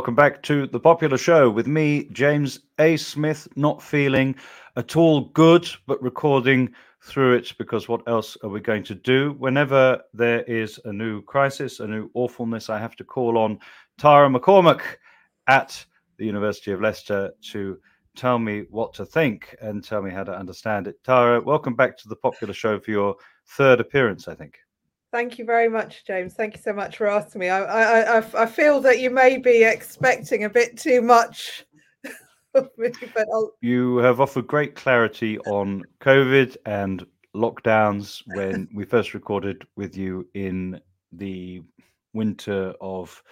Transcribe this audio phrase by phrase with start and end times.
[0.00, 2.96] welcome back to the popular show with me, James A.
[2.96, 4.34] Smith, not feeling
[4.76, 6.72] at all good, but recording
[7.02, 9.32] through it because what else are we going to do?
[9.32, 13.58] Whenever there is a new crisis, a new awfulness, I have to call on
[13.98, 14.80] Tara McCormack
[15.48, 15.84] at
[16.16, 17.78] the University of Leicester to
[18.16, 20.96] tell me what to think and tell me how to understand it.
[21.04, 23.16] Tara, welcome back to the popular show for your
[23.48, 24.60] third appearance, I think.
[25.12, 26.34] Thank you very much, James.
[26.34, 27.48] Thank you so much for asking me.
[27.48, 31.64] I, I, I, I feel that you may be expecting a bit too much
[32.52, 33.52] but I'll...
[33.60, 40.26] you have offered great clarity on COVID and lockdowns when we first recorded with you
[40.34, 40.80] in
[41.12, 41.62] the
[42.12, 43.22] winter of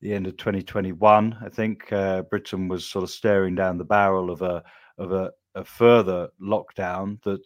[0.00, 1.36] the end of 2021.
[1.44, 4.62] I think uh, Britain was sort of staring down the barrel of a
[4.98, 7.42] of a, a further lockdown that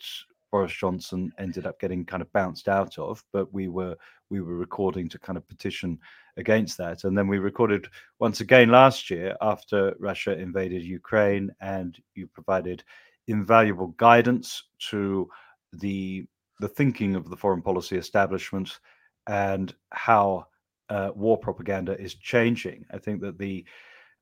[0.55, 3.97] Boris Johnson ended up getting kind of bounced out of, but we were
[4.31, 5.99] we were recording to kind of petition
[6.37, 7.89] against that, and then we recorded
[8.21, 12.85] once again last year after Russia invaded Ukraine, and you provided
[13.27, 15.29] invaluable guidance to
[15.73, 16.25] the
[16.61, 18.79] the thinking of the foreign policy establishment
[19.27, 20.47] and how
[20.89, 22.85] uh, war propaganda is changing.
[22.93, 23.65] I think that the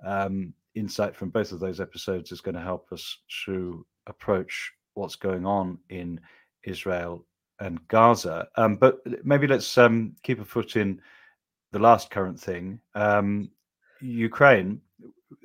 [0.03, 5.17] um, insight from both of those episodes is going to help us to approach what's
[5.17, 6.21] going on in
[6.65, 7.27] Israel
[7.61, 8.48] and Gaza.
[8.57, 11.01] Um, but maybe let's um, keep a foot in
[11.73, 12.81] the last current thing.
[12.95, 13.51] Um,
[14.01, 14.81] Ukraine.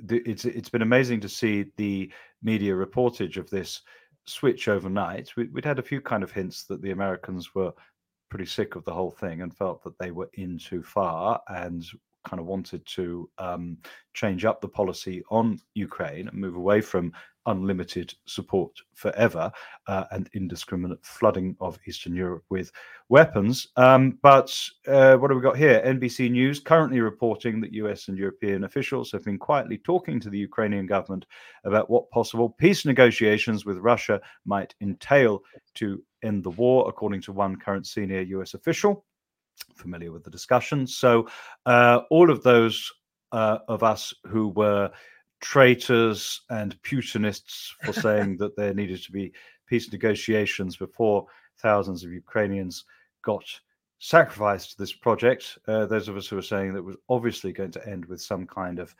[0.09, 3.81] It's it's been amazing to see the media reportage of this
[4.25, 5.35] switch overnight.
[5.35, 7.71] We, would had a few kind of hints that the Americans were
[8.29, 11.85] pretty sick of the whole thing and felt that they were in too far and
[12.27, 13.77] kind of wanted to um,
[14.13, 17.13] change up the policy on Ukraine and move away from
[17.47, 19.51] unlimited support forever
[19.87, 22.71] uh, and indiscriminate flooding of Eastern Europe with
[23.09, 23.67] weapons.
[23.75, 24.55] Um, but
[24.87, 25.81] uh, what have we got here?
[25.85, 30.37] NBC News currently reporting that US and European officials have been quietly talking to the
[30.37, 31.25] Ukrainian government
[31.63, 35.41] about what possible peace negotiations with Russia might entail
[35.75, 39.05] to end the war, according to one current senior US official.
[39.75, 40.85] Familiar with the discussion.
[40.85, 41.27] So,
[41.65, 42.91] uh, all of those
[43.31, 44.91] uh, of us who were
[45.39, 49.31] traitors and Putinists for saying that there needed to be
[49.67, 51.25] peace negotiations before
[51.59, 52.85] thousands of Ukrainians
[53.23, 53.43] got
[53.99, 55.57] sacrificed to this project.
[55.67, 58.45] Uh, those of us who were saying that was obviously going to end with some
[58.45, 58.95] kind of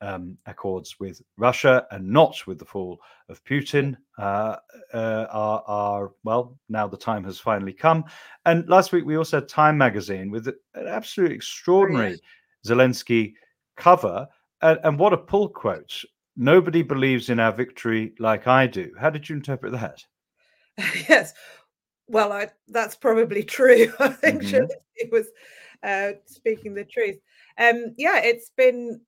[0.00, 4.56] um, accords with Russia and not with the fall of Putin uh,
[4.94, 8.04] uh, are, are, well, now the time has finally come.
[8.46, 12.20] And last week we also had Time magazine with an absolutely extraordinary
[12.66, 13.34] Zelensky
[13.76, 14.26] cover
[14.62, 16.04] and, and what a pull quote.
[16.36, 18.92] Nobody believes in our victory like I do.
[18.98, 20.04] How did you interpret that?
[21.08, 21.34] yes.
[22.06, 23.92] Well, I, that's probably true.
[23.98, 24.66] I think mm-hmm.
[24.96, 25.26] it was
[25.82, 27.18] uh, speaking the truth.
[27.58, 29.00] Um, yeah, it's been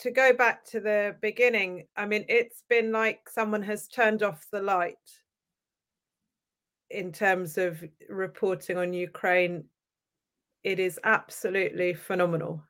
[0.00, 1.86] to go back to the beginning.
[1.96, 4.96] I mean, it's been like someone has turned off the light
[6.90, 9.64] in terms of reporting on Ukraine.
[10.64, 12.62] It is absolutely phenomenal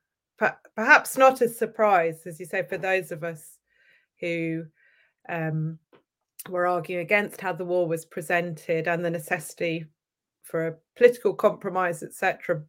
[0.77, 3.59] perhaps not a surprise, as you say, for those of us
[4.21, 4.65] who
[5.29, 5.79] um,
[6.49, 9.87] were arguing against how the war was presented and the necessity
[10.43, 12.63] for a political compromise, etc.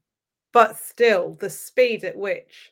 [0.52, 2.72] But still, the speed at which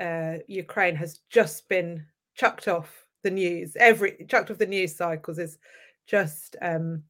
[0.00, 2.04] uh, Ukraine has just been
[2.34, 5.58] chucked off the news, every chucked off the news cycles is
[6.06, 7.02] just um,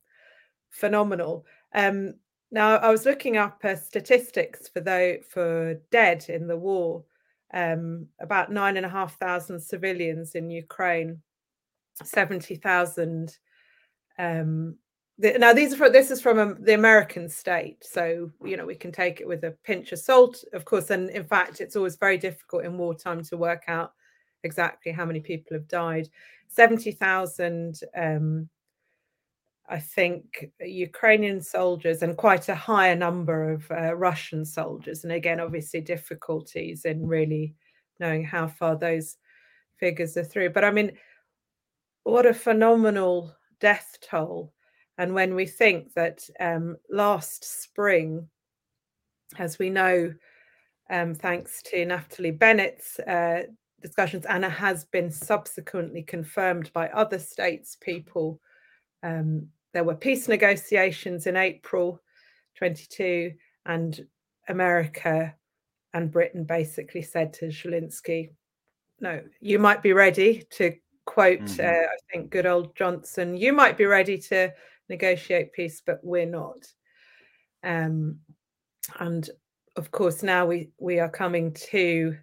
[0.71, 1.45] phenomenal.
[1.75, 2.15] Um,
[2.51, 7.05] now, I was looking up uh, statistics for though for dead in the war.
[7.55, 11.23] Um, about nine and a half thousand civilians in Ukraine,
[12.03, 13.39] seventy thousand.
[14.19, 14.77] Um,
[15.19, 18.67] the, now, these are for, this is from um, the American state, so you know
[18.67, 20.91] we can take it with a pinch of salt, of course.
[20.91, 23.93] And in fact, it's always very difficult in wartime to work out
[24.45, 26.09] exactly how many people have died.
[26.49, 28.49] Seventy thousand um,
[29.71, 35.05] I think, Ukrainian soldiers and quite a higher number of uh, Russian soldiers.
[35.05, 37.55] And again, obviously, difficulties in really
[38.01, 39.17] knowing how far those
[39.79, 40.51] figures are through.
[40.51, 40.93] But I mean,
[42.05, 44.53] what a phenomenal death toll.
[44.97, 48.29] And when we think that um, last spring,
[49.39, 50.15] as we know,
[50.91, 53.43] um, thanks to Naftali Bennett's uh,
[53.83, 58.39] discussions, Anna has been subsequently confirmed by other statespeople
[59.03, 62.03] um, there were peace negotiations in April
[62.57, 63.33] 22,
[63.65, 64.05] and
[64.49, 65.33] America
[65.95, 68.31] and Britain basically said to Zelensky,
[68.99, 71.61] "No, you might be ready to quote, mm-hmm.
[71.61, 73.37] uh, I think, good old Johnson.
[73.37, 74.53] You might be ready to
[74.89, 76.67] negotiate peace, but we're not."
[77.63, 78.19] Um,
[78.99, 79.31] and
[79.77, 82.17] of course, now we we are coming to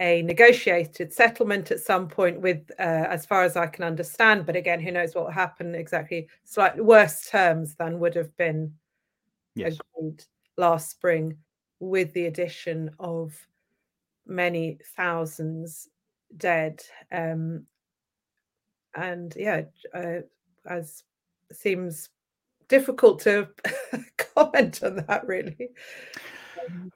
[0.00, 4.56] a negotiated settlement at some point with, uh, as far as I can understand, but
[4.56, 8.72] again, who knows what will happen exactly, slightly worse terms than would have been
[9.54, 9.78] yes.
[9.96, 10.24] agreed
[10.56, 11.36] last spring
[11.80, 13.34] with the addition of
[14.26, 15.88] many thousands
[16.36, 16.82] dead.
[17.12, 17.66] Um,
[18.94, 19.62] and yeah,
[19.94, 20.20] uh,
[20.66, 21.04] as
[21.52, 22.08] seems
[22.68, 23.48] difficult to
[24.34, 25.68] comment on that really.
[26.68, 26.92] Um,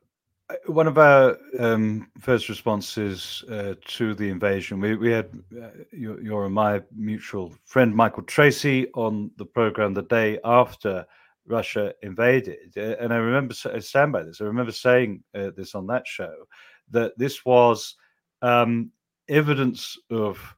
[0.67, 5.31] one of our um, first responses uh, to the invasion, we, we had
[5.61, 11.07] uh, your, your, and my mutual friend Michael Tracey on the program the day after
[11.47, 12.73] Russia invaded.
[12.77, 16.07] Uh, and I remember, I stand by this, I remember saying uh, this on that
[16.07, 16.35] show,
[16.91, 17.97] that this was
[18.43, 18.91] um,
[19.29, 20.57] evidence of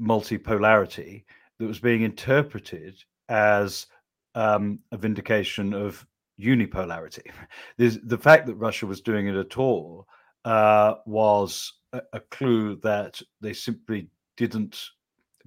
[0.00, 1.24] multipolarity
[1.58, 2.96] that was being interpreted
[3.28, 3.86] as
[4.34, 6.06] um, a vindication of
[6.40, 7.30] unipolarity.
[7.76, 10.06] There's, the fact that Russia was doing it at all
[10.44, 14.80] uh, was a, a, clue that they simply didn't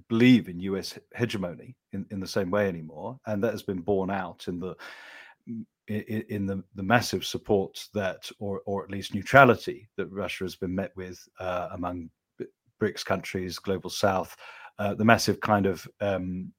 [0.08, 4.10] believe in US hegemony in, in the same way anymore, and that has been borne
[4.10, 4.74] out in the
[5.88, 10.56] in, in the, the massive support that, or or at least neutrality that Russia has
[10.56, 12.10] been met with uh, among
[12.80, 14.36] BRICS countries, global South,
[14.78, 16.52] uh, the massive kind of um,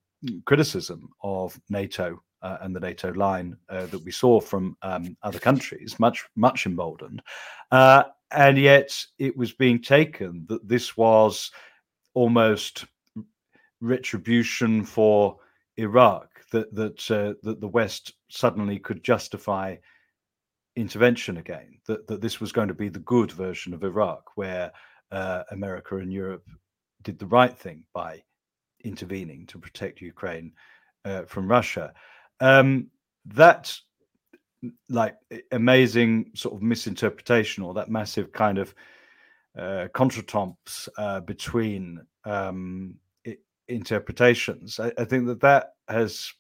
[0.46, 5.40] criticism of NATO uh, and the NATO line uh, that we saw from um, other
[5.40, 7.22] countries, much much emboldened,
[7.72, 11.52] uh, and yet it was being taken that this was
[12.14, 12.86] almost
[13.80, 15.38] retribution for
[15.78, 19.76] Iraq, that that uh, that the West suddenly could justify
[20.76, 24.72] intervention again, that that this was going to be the good version of Iraq, where
[25.12, 26.46] uh, America and Europe
[27.04, 28.22] did the right thing by
[28.84, 30.52] intervening to protect Ukraine
[31.06, 31.94] uh, from Russia.
[32.42, 32.88] Um,
[33.26, 33.74] that
[34.90, 35.16] like
[35.52, 38.76] amazing sort of misinterpretation or that massive kind of
[39.58, 42.96] uh, contretemps uh, between um,
[43.68, 44.80] interpretations.
[44.80, 46.32] I, I, think that that has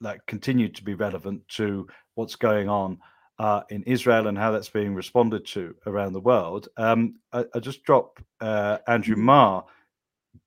[0.00, 2.98] like continued to be relevant to what's going on
[3.38, 6.68] uh, in Israel and how that's being responded to around the world.
[6.76, 9.24] Um, I, I, just drop uh, Andrew mm-hmm.
[9.24, 9.64] Marr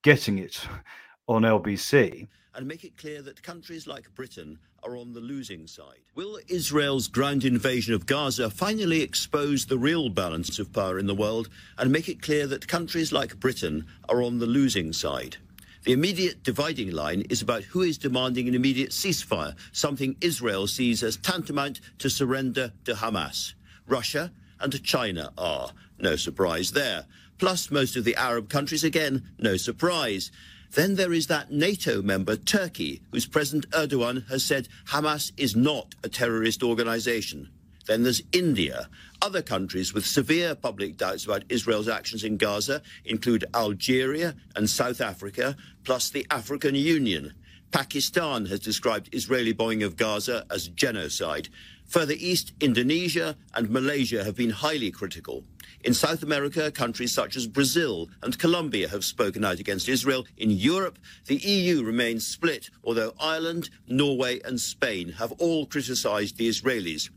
[0.02, 0.60] getting it
[1.28, 6.00] on LBC and make it clear that countries like Britain are on the losing side.
[6.14, 11.14] Will Israel's ground invasion of Gaza finally expose the real balance of power in the
[11.14, 11.48] world
[11.78, 15.36] and make it clear that countries like Britain are on the losing side?
[15.84, 21.02] The immediate dividing line is about who is demanding an immediate ceasefire, something Israel sees
[21.02, 23.54] as tantamount to surrender to Hamas.
[23.88, 25.70] Russia and China are.
[25.98, 27.06] No surprise there.
[27.38, 30.30] Plus, most of the Arab countries, again, no surprise.
[30.74, 35.94] Then there is that NATO member, Turkey, whose President Erdogan has said Hamas is not
[36.02, 37.50] a terrorist organization.
[37.86, 38.88] Then there's India.
[39.20, 45.02] Other countries with severe public doubts about Israel's actions in Gaza include Algeria and South
[45.02, 47.34] Africa, plus the African Union.
[47.70, 51.48] Pakistan has described Israeli bombing of Gaza as genocide.
[51.86, 55.44] Further east, Indonesia and Malaysia have been highly critical.
[55.84, 60.24] In South America, countries such as Brazil and Colombia have spoken out against Israel.
[60.36, 60.96] In Europe,
[61.26, 67.10] the EU remains split, although Ireland, Norway, and Spain have all criticised the Israelis.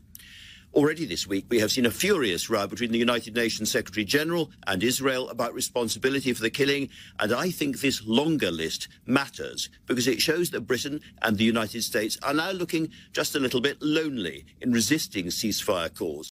[0.74, 4.50] Already this week, we have seen a furious row between the United Nations Secretary General
[4.66, 6.88] and Israel about responsibility for the killing.
[7.20, 11.82] And I think this longer list matters because it shows that Britain and the United
[11.82, 16.30] States are now looking just a little bit lonely in resisting ceasefire calls.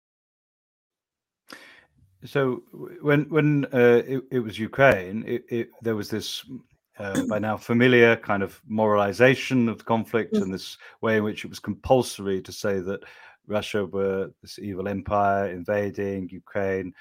[2.25, 2.63] So
[3.01, 6.45] when when uh, it, it, was Ukraine, it, it, there was this
[6.99, 10.43] uh, by now familiar kind of moralization of the conflict mm.
[10.43, 13.01] and this way in which it was compulsory to say that
[13.47, 16.93] Russia were this evil empire invading Ukraine.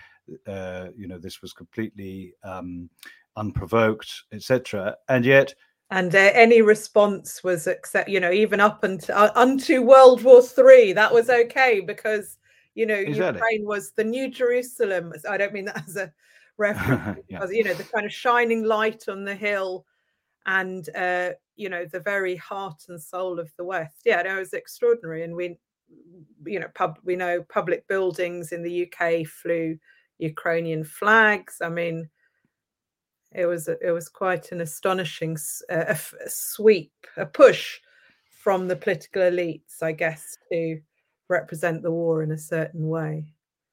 [0.47, 2.89] Uh, you know, this was completely um,
[3.35, 4.95] unprovoked, etc.
[5.09, 5.53] And yet,
[5.91, 8.09] and uh, any response was accept.
[8.09, 12.37] You know, even up until uh, unto World War Three, that was okay because
[12.79, 13.41] you know, exactly.
[13.41, 15.11] Ukraine was the new Jerusalem.
[15.29, 16.13] I don't mean that as a
[16.57, 17.39] reference, yeah.
[17.39, 19.85] because, you know, the kind of shining light on the hill
[20.45, 23.97] and, uh, you know, the very heart and soul of the West.
[24.05, 25.25] Yeah, no, it was extraordinary.
[25.25, 25.57] And we,
[26.45, 29.77] you know, pub, we know public buildings in the UK flew
[30.19, 31.57] Ukrainian flags.
[31.61, 32.09] I mean,
[33.33, 35.37] it was it was quite an astonishing
[35.69, 37.81] uh, a, a sweep, a push
[38.29, 40.79] from the political elites, I guess, to
[41.29, 43.25] represent the war in a certain way.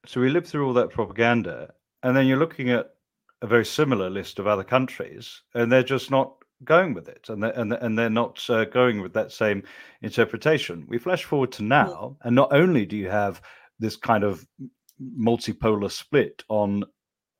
[0.06, 1.72] So we lived through all that propaganda,
[2.02, 2.94] and then you're looking at
[3.42, 7.42] a very similar list of other countries, and they're just not going with it, and
[7.42, 9.62] they're, and, and they're not uh, going with that same
[10.02, 10.86] interpretation.
[10.88, 13.42] We flash forward to now, and not only do you have
[13.78, 14.46] this kind of
[15.18, 16.84] multipolar split on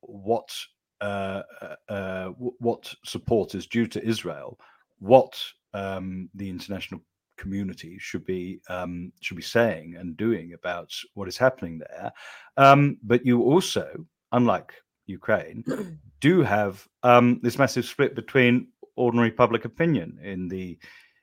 [0.00, 0.54] what
[1.00, 4.58] uh, uh, uh what support is due to Israel,
[4.98, 5.42] what
[5.72, 7.00] um, the international
[7.36, 12.12] community should be um, should be saying and doing about what is happening there.
[12.56, 14.72] Um, but you also, unlike
[15.06, 15.64] Ukraine,
[16.20, 20.78] do have um, this massive split between ordinary public opinion in the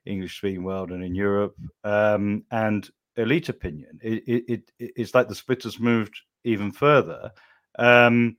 [0.06, 4.00] English speaking world and in Europe um, and elite opinion.
[4.02, 7.32] It, it, it, it's like the split has moved even further.
[7.80, 8.38] Um,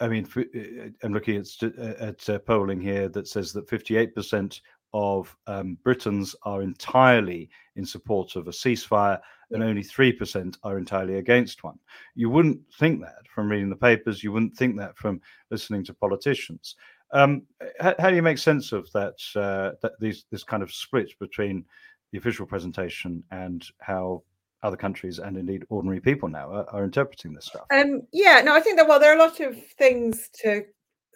[0.00, 1.62] I mean, uh, I'm looking at,
[2.00, 4.60] at uh, polling here that says that 58%
[4.94, 9.18] of um, Britons are entirely in support of a ceasefire
[9.50, 11.78] and only 3% are entirely against one.
[12.14, 15.94] You wouldn't think that from reading the papers, you wouldn't think that from listening to
[15.94, 16.76] politicians.
[17.12, 17.42] Um,
[17.80, 21.10] how, how, do you make sense of that, uh, that these, this kind of split
[21.18, 21.64] between
[22.12, 24.22] the official presentation and how
[24.62, 27.64] other countries and indeed ordinary people now are, are interpreting this stuff?
[27.72, 30.64] Um, yeah, no, I think that, well, there are a lot of things to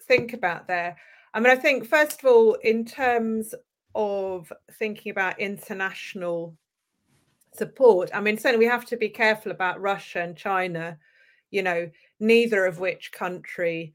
[0.07, 0.95] think about there.
[1.33, 3.55] I mean, I think, first of all, in terms
[3.95, 6.55] of thinking about international
[7.53, 10.97] support, I mean, certainly we have to be careful about Russia and China,
[11.49, 13.93] you know, neither of which country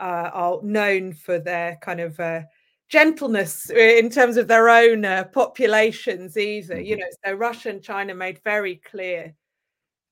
[0.00, 2.42] uh, are known for their kind of uh,
[2.88, 6.80] gentleness in terms of their own uh, populations either.
[6.80, 7.00] You mm-hmm.
[7.00, 9.34] know, so Russia and China made very clear,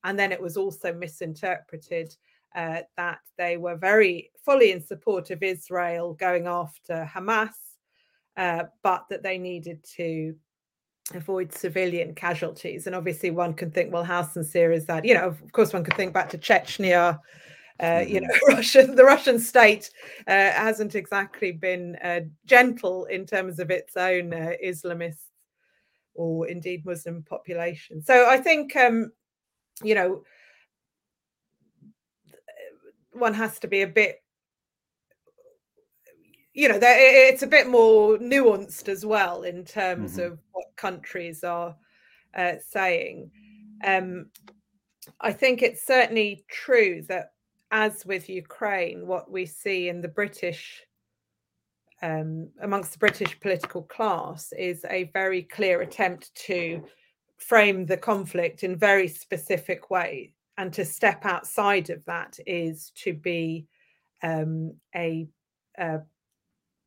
[0.03, 2.15] and then it was also misinterpreted
[2.55, 7.53] uh, that they were very fully in support of Israel going after Hamas,
[8.37, 10.35] uh, but that they needed to
[11.13, 12.87] avoid civilian casualties.
[12.87, 15.05] And obviously, one can think, well, how sincere is that?
[15.05, 17.19] You know, of course, one could think back to Chechnya.
[17.79, 18.25] Uh, you mm-hmm.
[18.25, 19.89] know, Russian the Russian state
[20.27, 25.25] uh, hasn't exactly been uh, gentle in terms of its own uh, Islamists
[26.13, 28.03] or indeed Muslim population.
[28.03, 29.11] So I think um,
[29.83, 30.23] you know
[33.21, 34.21] one has to be a bit
[36.53, 40.33] you know it's a bit more nuanced as well in terms mm-hmm.
[40.33, 41.75] of what countries are
[42.35, 43.31] uh, saying
[43.85, 44.25] um,
[45.21, 47.31] i think it's certainly true that
[47.71, 50.81] as with ukraine what we see in the british
[52.01, 56.83] um, amongst the british political class is a very clear attempt to
[57.37, 63.13] frame the conflict in very specific ways and to step outside of that is to
[63.13, 63.67] be
[64.23, 65.27] um, a,
[65.77, 65.99] a,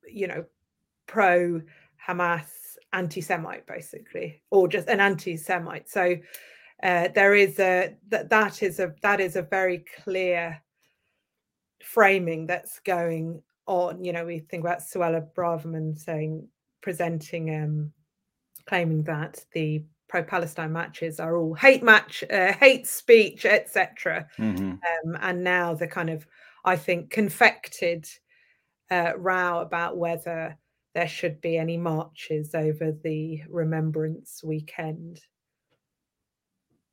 [0.06, 0.44] you know
[1.06, 1.61] pro
[2.06, 5.88] Hamas anti-Semite basically, or just an anti-Semite.
[5.88, 6.16] So
[6.83, 10.62] uh, there is a that that is a that is a very clear
[11.83, 14.04] framing that's going on.
[14.04, 16.49] You know, we think about Suella Braverman saying
[16.83, 17.92] presenting um
[18.66, 24.28] claiming that the pro-Palestine matches are all hate match, uh, hate speech, etc.
[24.38, 24.64] Mm-hmm.
[24.64, 26.25] Um, and now the kind of,
[26.64, 28.06] I think, confected
[28.92, 30.56] uh, row about whether
[30.94, 35.21] there should be any marches over the Remembrance weekend.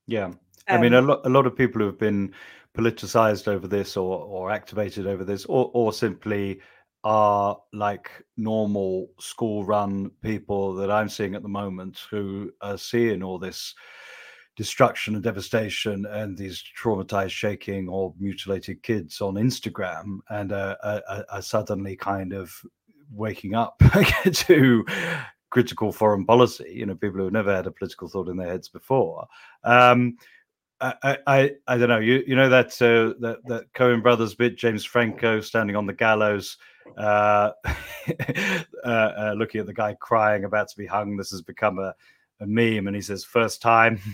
[0.07, 2.33] Yeah, um, I mean, a um, lot, a lot of people who have been
[2.75, 6.59] politicized over this or or activated over this, or or simply
[7.03, 13.23] are like normal school run people that I'm seeing at the moment who are seeing
[13.23, 13.73] all this
[14.55, 20.77] destruction and devastation and these traumatized, shaking, or mutilated kids on Instagram and are,
[21.29, 22.53] are suddenly kind of
[23.11, 23.81] waking up
[24.31, 24.85] to
[25.49, 26.71] critical foreign policy.
[26.73, 29.27] You know, people who have never had a political thought in their heads before.
[29.63, 30.17] Um,
[30.81, 31.99] I, I, I don't know.
[31.99, 35.93] You you know that uh, that that Coen Brothers bit, James Franco standing on the
[35.93, 36.57] gallows,
[36.97, 37.51] uh,
[38.83, 41.17] uh, uh, looking at the guy crying, about to be hung.
[41.17, 41.93] This has become a,
[42.39, 43.99] a meme, and he says, first time.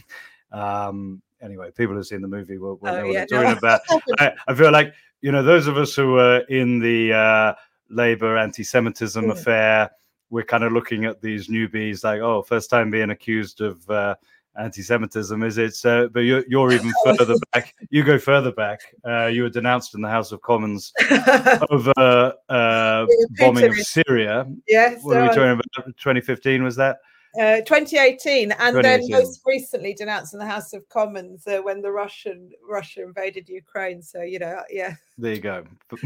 [0.49, 3.57] Um, anyway, people who've seen the movie will, will oh, know what yeah, I'm talking
[3.57, 3.81] about.
[4.17, 7.53] I, I, feel like, you know, those of us who were in the uh,
[7.89, 9.31] Labour anti Semitism mm.
[9.31, 9.91] affair,
[10.29, 14.15] we're kind of looking at these newbies like, oh, first time being accused of uh,
[14.59, 15.75] anti-Semitism, is it?
[15.75, 17.75] So, but you're, you're even further back.
[17.89, 18.81] You go further back.
[19.05, 20.91] Uh, you were denounced in the House of Commons
[21.69, 23.05] over uh,
[23.37, 24.47] bombing of Syria.
[24.67, 25.03] Yes.
[25.03, 25.65] What are we talking about?
[25.97, 26.97] 2015 was that?
[27.39, 28.81] Uh, 2018, and 2018.
[28.81, 33.47] then most recently denounced in the House of Commons uh, when the Russian Russia invaded
[33.47, 34.01] Ukraine.
[34.01, 34.95] So you know, yeah.
[35.19, 35.63] There you go.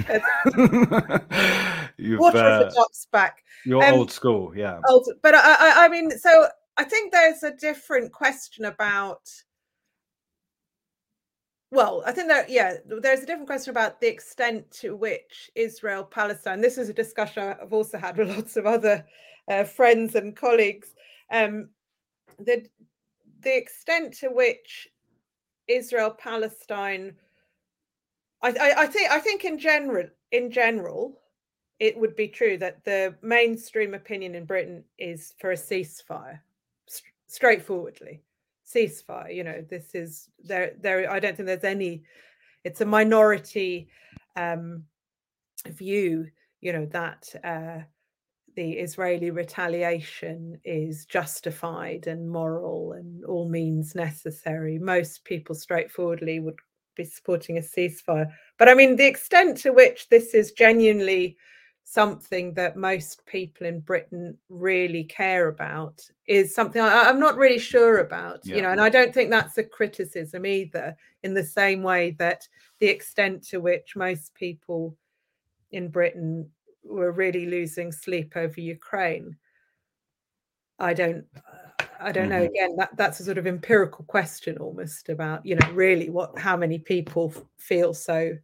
[1.98, 3.46] You've, Water uh, the ducks back.
[3.66, 4.82] You're um, old school, yeah.
[4.90, 6.48] Old, but I, I, I mean, so
[6.82, 9.30] I think there's a different question about.
[11.70, 16.04] Well, I think that yeah, there's a different question about the extent to which Israel
[16.04, 16.60] Palestine.
[16.60, 19.06] This is a discussion I've also had with lots of other
[19.48, 20.96] uh, friends and colleagues.
[21.32, 21.70] Um,
[22.40, 22.66] the
[23.42, 24.88] the extent to which
[25.68, 27.14] Israel Palestine
[28.42, 31.22] I, I, I think I think in general in general
[31.80, 36.40] it would be true that the mainstream opinion in Britain is for a ceasefire,
[37.32, 38.22] straightforwardly
[38.68, 39.34] ceasefire.
[39.34, 40.74] You know, this is there.
[40.80, 42.04] There, I don't think there's any.
[42.64, 43.90] It's a minority
[44.36, 44.84] um,
[45.66, 46.28] view.
[46.60, 47.84] You know that uh,
[48.56, 54.78] the Israeli retaliation is justified and moral and all means necessary.
[54.78, 56.60] Most people, straightforwardly, would
[56.96, 58.30] be supporting a ceasefire.
[58.60, 61.38] But I mean, the extent to which this is genuinely
[61.92, 67.60] something that most people in Britain really care about is something I, am not really
[67.60, 68.56] sure about, yeah.
[68.56, 72.48] you know, and I don't think that's a criticism either, in the same way that
[72.80, 74.96] the extent to which most people
[75.74, 76.50] in Britain
[76.82, 79.36] were really losing sleep over Ukraine.
[80.80, 81.26] I don't
[82.00, 82.36] I don't know.
[82.36, 82.56] Mm-hmm.
[82.56, 86.56] Again, that that's a sort of empirical question almost about, you know, really what how
[86.56, 88.38] many people feel so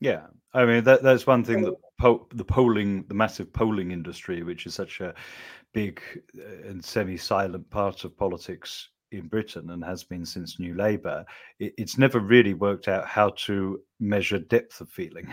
[0.00, 4.42] yeah, I mean that that's one thing that po- the polling, the massive polling industry,
[4.42, 5.14] which is such a
[5.72, 6.00] big
[6.36, 11.24] uh, and semi-silent part of politics in Britain and has been since New Labour,
[11.60, 15.32] it, it's never really worked out how to measure depth of feeling.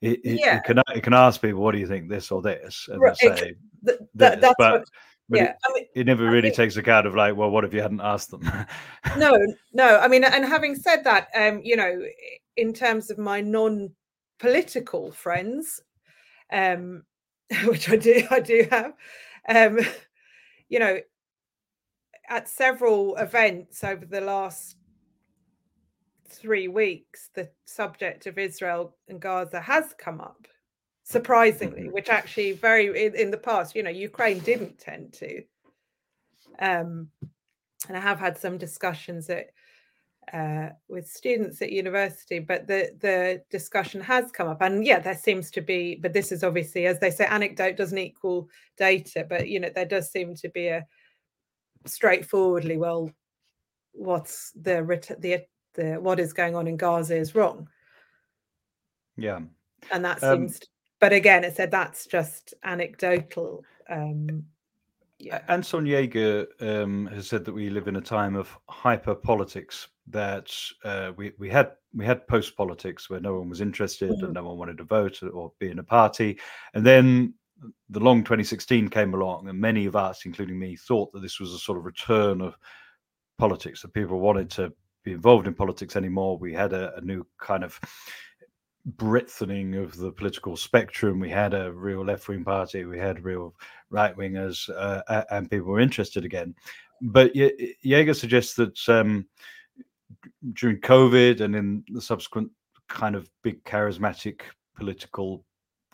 [0.00, 0.56] It, it, yeah.
[0.56, 3.16] it, can it can ask people, "What do you think, this or this?" and right.
[3.16, 3.54] say,
[3.86, 4.84] th- that, that's but, what,
[5.28, 7.64] but yeah, I mean, it, never really I mean, takes account of like, well, what
[7.64, 8.42] if you hadn't asked them?
[9.18, 9.38] no,
[9.72, 9.98] no.
[10.00, 12.02] I mean, and having said that, um, you know,
[12.56, 13.90] in terms of my non
[14.38, 15.80] political friends,
[16.52, 17.02] um,
[17.64, 18.92] which I do, I do have.
[19.48, 19.78] Um,
[20.68, 20.98] you know,
[22.28, 24.76] at several events over the last
[26.28, 30.46] three weeks, the subject of Israel and Gaza has come up,
[31.04, 31.92] surprisingly, mm-hmm.
[31.92, 35.42] which actually very in, in the past, you know, Ukraine didn't tend to.
[36.58, 37.08] Um,
[37.88, 39.50] and I have had some discussions that
[40.32, 45.16] uh, with students at university, but the the discussion has come up, and yeah, there
[45.16, 45.96] seems to be.
[45.96, 49.84] But this is obviously, as they say, anecdote doesn't equal data, but you know, there
[49.84, 50.86] does seem to be a
[51.86, 53.10] straightforwardly, well,
[53.92, 54.82] what's the
[55.18, 57.68] the the what is going on in Gaza is wrong.
[59.16, 59.40] Yeah,
[59.92, 60.54] and that um, seems.
[60.54, 60.66] Um, to,
[61.00, 63.64] but again, it said that's just anecdotal.
[63.88, 64.44] Um,
[65.18, 65.40] yeah.
[65.48, 69.88] Anton Jaeger um, has said that we live in a time of hyper politics.
[70.10, 74.24] That uh, we we had we had post politics where no one was interested mm-hmm.
[74.24, 76.38] and no one wanted to vote or be in a party,
[76.74, 77.34] and then
[77.90, 81.52] the long 2016 came along, and many of us, including me, thought that this was
[81.52, 82.56] a sort of return of
[83.38, 83.82] politics.
[83.82, 84.72] That people wanted to
[85.04, 86.38] be involved in politics anymore.
[86.38, 87.78] We had a, a new kind of
[88.96, 91.20] breadthening of the political spectrum.
[91.20, 93.54] We had a real left wing party, we had real
[93.90, 96.54] right wingers, uh, and people were interested again.
[97.00, 99.26] But Jaeger suggests that um,
[100.54, 102.50] during COVID and in the subsequent
[102.88, 104.40] kind of big charismatic
[104.76, 105.44] political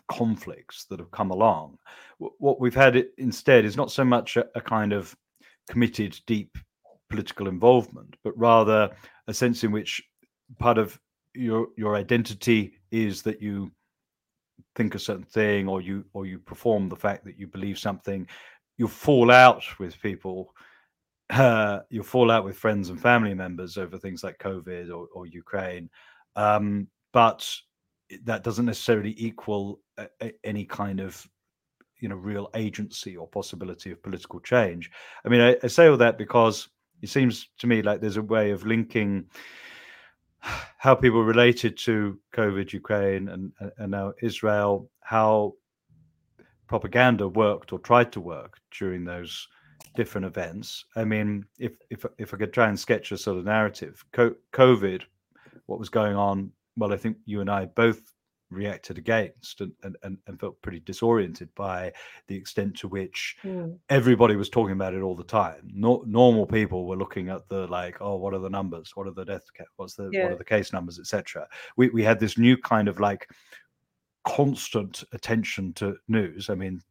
[0.07, 1.77] conflicts that have come along,
[2.17, 5.15] what we've had instead is not so much a, a kind of
[5.69, 6.57] committed, deep
[7.09, 8.89] political involvement, but rather
[9.27, 10.01] a sense in which
[10.59, 10.99] part of
[11.33, 13.71] your your identity is that you
[14.75, 18.27] think a certain thing or you or you perform the fact that you believe something.
[18.77, 20.53] You fall out with people
[21.31, 25.25] uh, you fall out with friends and family members over things like covid or, or
[25.25, 25.89] ukraine
[26.35, 27.49] um, but
[28.23, 31.25] that doesn't necessarily equal a, a, any kind of
[31.99, 34.91] you know real agency or possibility of political change.
[35.25, 36.69] I mean I, I say all that because
[37.01, 39.25] it seems to me like there's a way of linking
[40.77, 45.53] how people related to COVID, Ukraine, and, and now Israel, how
[46.67, 49.47] propaganda worked or tried to work during those
[49.95, 50.85] different events.
[50.95, 55.03] I mean, if if if I could try and sketch a sort of narrative, COVID,
[55.65, 56.51] what was going on?
[56.77, 58.01] Well, I think you and I both
[58.51, 61.91] reacted against and, and, and felt pretty disoriented by
[62.27, 63.75] the extent to which mm.
[63.89, 65.69] everybody was talking about it all the time.
[65.73, 68.91] No, normal people were looking at the like, oh, what are the numbers?
[68.95, 69.43] What are the death?
[69.77, 70.23] What's the yeah.
[70.23, 71.47] what are the case numbers, etc.
[71.75, 73.29] We we had this new kind of like
[74.25, 76.49] constant attention to news.
[76.49, 76.81] I mean,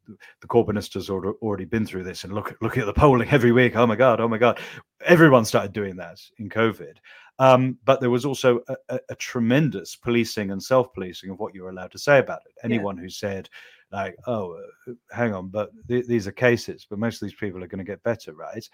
[0.40, 3.76] the Corbynists already been through this, and look looking at the polling every week.
[3.76, 4.20] Oh my god!
[4.20, 4.60] Oh my god!
[5.04, 6.96] Everyone started doing that in COVID,
[7.38, 11.64] um, but there was also a, a, a, tremendous policing and self-policing of what you
[11.64, 12.52] were allowed to say about it.
[12.62, 13.02] Anyone yeah.
[13.02, 13.48] who said,
[13.90, 14.56] like, "Oh,
[14.88, 17.84] uh, hang on, but th- these are cases, but most of these people are going
[17.84, 18.68] to get better, right?"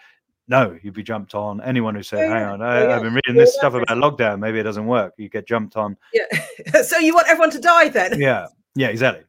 [0.50, 1.60] No, you'd be jumped on.
[1.60, 4.40] Anyone who said, "Hang on, I, have been reading this stuff about lockdown.
[4.40, 5.96] Maybe it doesn't work," you get jumped on.
[6.12, 6.82] Yeah.
[6.82, 8.20] so you want everyone to die then?
[8.20, 8.48] Yeah.
[8.74, 8.88] Yeah.
[8.88, 9.22] Exactly.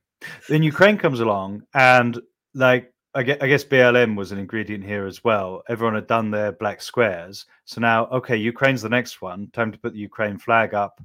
[0.50, 2.20] Then Ukraine comes along, and
[2.56, 5.62] like I guess, I guess BLM was an ingredient here as well.
[5.70, 9.48] Everyone had done their black squares, so now okay, Ukraine's the next one.
[9.54, 11.00] Time to put the Ukraine flag up.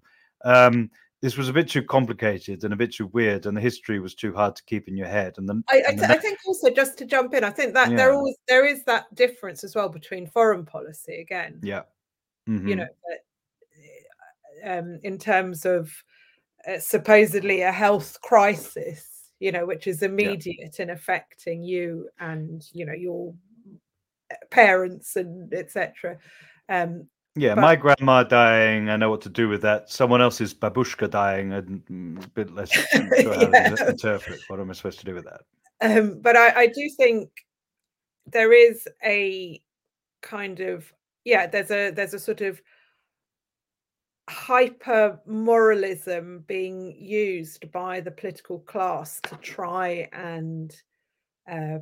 [0.47, 0.91] Um,
[1.23, 4.15] this was a bit too complicated and a bit too weird, and the history was
[4.15, 5.35] too hard to keep in your head.
[5.39, 7.91] And then I, I, th- I think also just to jump in, I think that
[7.91, 7.97] yeah.
[7.97, 11.61] there always there is that difference as well between foreign policy again.
[11.63, 11.83] Yeah,
[12.49, 12.69] mm-hmm.
[12.69, 12.89] you know,
[14.65, 15.91] um, in terms of
[16.69, 20.83] uh, supposedly a health crisis, you know, which is immediate yeah.
[20.83, 23.33] in affecting you and you know your
[24.31, 26.19] uh, parents and etc.
[26.69, 29.91] Um, yeah, but, my grandma dying, I know what to do with that.
[29.91, 33.75] Someone else's babushka dying, and mm, a bit less sure yeah.
[33.75, 34.41] to interpret.
[34.49, 35.43] What am I supposed to do with that?
[35.81, 37.29] Um, but I, I do think
[38.27, 39.61] there is a
[40.23, 40.93] kind of
[41.25, 42.61] yeah, there's a there's a sort of
[44.29, 50.75] hyper moralism being used by the political class to try and
[51.51, 51.79] uh,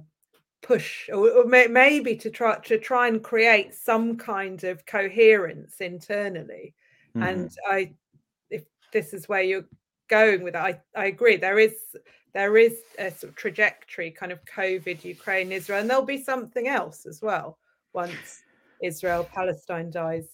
[0.65, 5.81] push or, or may, maybe to try to try and create some kind of coherence
[5.81, 6.75] internally
[7.15, 7.23] mm-hmm.
[7.23, 7.93] and i
[8.51, 9.67] if this is where you're
[10.09, 11.75] going with it i i agree there is
[12.33, 16.67] there is a sort of trajectory kind of covid ukraine israel and there'll be something
[16.67, 17.59] else as well
[17.93, 18.43] once
[18.83, 20.29] israel palestine dies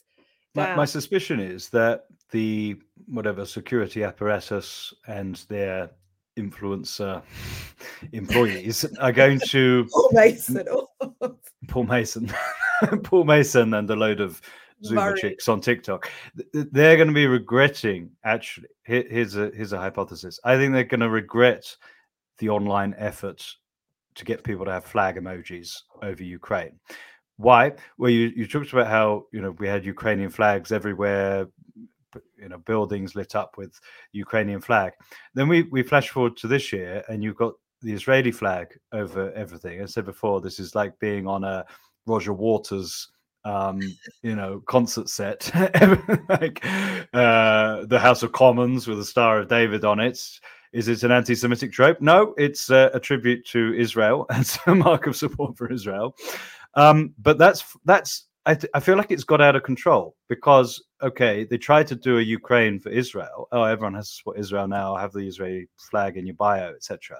[0.54, 5.90] my, my, suspicion is that the whatever security apparatus and their
[6.38, 7.22] influencer
[8.12, 10.64] employees are going to Paul Mason,
[11.68, 12.32] Paul Mason,
[13.02, 14.40] Paul Mason, and a load of
[14.84, 15.20] Zoomer Murray.
[15.20, 16.10] chicks on TikTok.
[16.52, 18.10] They're going to be regretting.
[18.24, 20.40] Actually, here's a here's a hypothesis.
[20.44, 21.76] I think they're going to regret
[22.38, 23.44] the online effort
[24.14, 26.78] to get people to have flag emojis over Ukraine.
[27.36, 27.72] Why?
[27.96, 31.46] Well, you, you talked about how you know we had Ukrainian flags everywhere,
[32.36, 33.78] you know buildings lit up with
[34.12, 34.92] Ukrainian flag.
[35.34, 39.32] Then we we flash forward to this year, and you've got the Israeli flag over
[39.32, 39.82] everything.
[39.82, 41.64] I said before, this is like being on a
[42.06, 43.08] Roger Waters
[43.44, 43.80] um
[44.22, 45.50] you know concert set
[46.28, 46.62] like
[47.14, 50.20] uh the house of commons with the star of david on it
[50.72, 55.16] is it an anti-semitic trope no it's a tribute to israel and a mark of
[55.16, 56.14] support for israel
[56.74, 60.82] um but that's that's I, th- I feel like it's got out of control because
[61.02, 63.48] okay, they tried to do a Ukraine for Israel.
[63.52, 64.96] Oh, everyone has to support Israel now.
[64.96, 67.18] Have the Israeli flag in your bio, etc.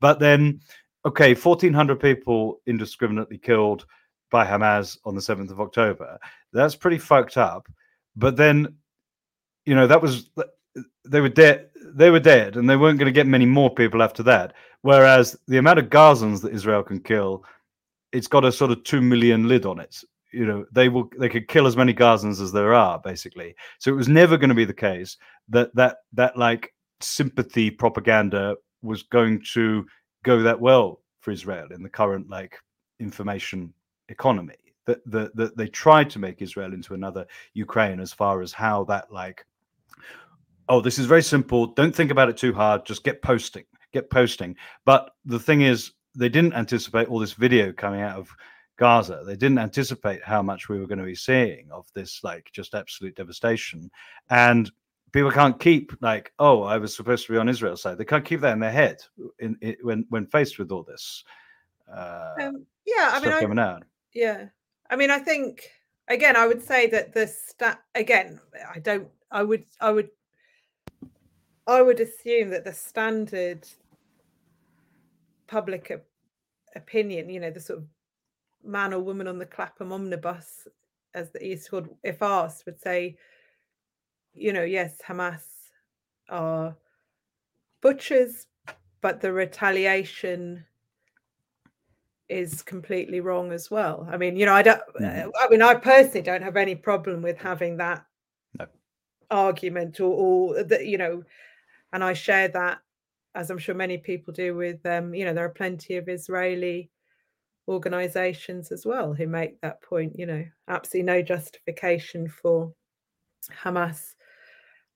[0.00, 0.60] But then,
[1.04, 3.86] okay, fourteen hundred people indiscriminately killed
[4.30, 6.18] by Hamas on the seventh of October.
[6.52, 7.68] That's pretty fucked up.
[8.16, 8.74] But then,
[9.66, 10.30] you know, that was
[11.04, 11.70] they were dead.
[11.94, 14.54] They were dead, and they weren't going to get many more people after that.
[14.82, 17.44] Whereas the amount of Gazans that Israel can kill,
[18.12, 21.28] it's got a sort of two million lid on it you know they will they
[21.28, 23.54] could kill as many Gazans as there are basically.
[23.78, 25.16] So it was never going to be the case
[25.48, 29.86] that that that like sympathy propaganda was going to
[30.22, 32.56] go that well for Israel in the current like
[32.98, 33.72] information
[34.08, 34.56] economy.
[34.86, 38.84] That that that they tried to make Israel into another Ukraine as far as how
[38.84, 39.44] that like
[40.68, 44.08] oh this is very simple don't think about it too hard just get posting get
[44.08, 48.34] posting but the thing is they didn't anticipate all this video coming out of
[48.80, 49.22] Gaza.
[49.26, 52.74] They didn't anticipate how much we were going to be seeing of this, like just
[52.74, 53.90] absolute devastation.
[54.30, 54.70] And
[55.12, 57.98] people can't keep like, oh, I was supposed to be on Israel's side.
[57.98, 58.96] They can't keep that in their head
[59.38, 61.22] in, in when when faced with all this.
[61.94, 63.84] Uh, um, yeah, I mean, I, out.
[64.14, 64.46] Yeah,
[64.88, 65.68] I mean, I think
[66.08, 68.40] again, I would say that the stat again.
[68.74, 69.08] I don't.
[69.30, 69.64] I would.
[69.82, 70.08] I would.
[71.66, 73.68] I would assume that the standard
[75.46, 75.92] public
[76.74, 77.84] opinion, you know, the sort of
[78.64, 80.68] man or woman on the Clapham omnibus,
[81.14, 83.16] as the East called, if asked, would say,
[84.34, 85.42] you know, yes, Hamas
[86.28, 86.76] are
[87.80, 88.46] butchers,
[89.00, 90.64] but the retaliation
[92.28, 94.06] is completely wrong as well.
[94.10, 94.80] I mean, you know, I don't.
[95.00, 95.30] Mm.
[95.40, 98.04] I mean, I personally don't have any problem with having that
[98.58, 98.66] no.
[99.30, 101.24] argument, or, or that, you know,
[101.92, 102.78] and I share that,
[103.34, 104.54] as I'm sure many people do.
[104.54, 106.88] With um, you know, there are plenty of Israeli
[107.70, 112.72] organizations as well who make that point you know absolutely no justification for
[113.64, 114.14] hamas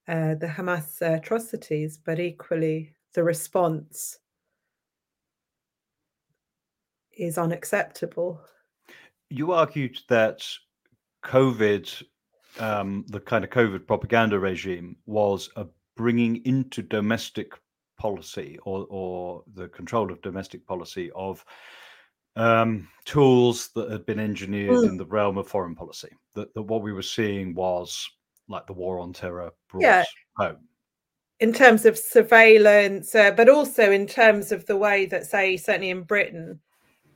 [0.09, 4.19] uh, the hamas atrocities but equally the response
[7.17, 8.41] is unacceptable.
[9.31, 10.47] You argued that
[11.25, 12.03] covid
[12.59, 17.53] um, the kind of covid propaganda regime was a bringing into domestic
[17.99, 21.45] policy or, or the control of domestic policy of
[22.37, 24.89] um, tools that had been engineered mm.
[24.89, 26.11] in the realm of foreign policy.
[26.35, 28.09] That, that what we were seeing was
[28.49, 30.05] like the war on terror brought yeah.
[30.37, 30.59] home.
[31.41, 35.91] In terms of surveillance, uh, but also in terms of the way that, say, certainly
[35.91, 36.61] in Britain,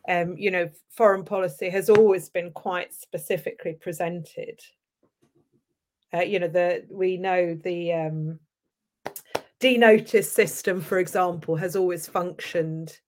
[0.08, 4.58] um, you know, foreign policy has always been quite specifically presented.
[6.12, 8.40] Uh, you know, the we know the um,
[9.60, 12.98] D-Notice system, for example, has always functioned.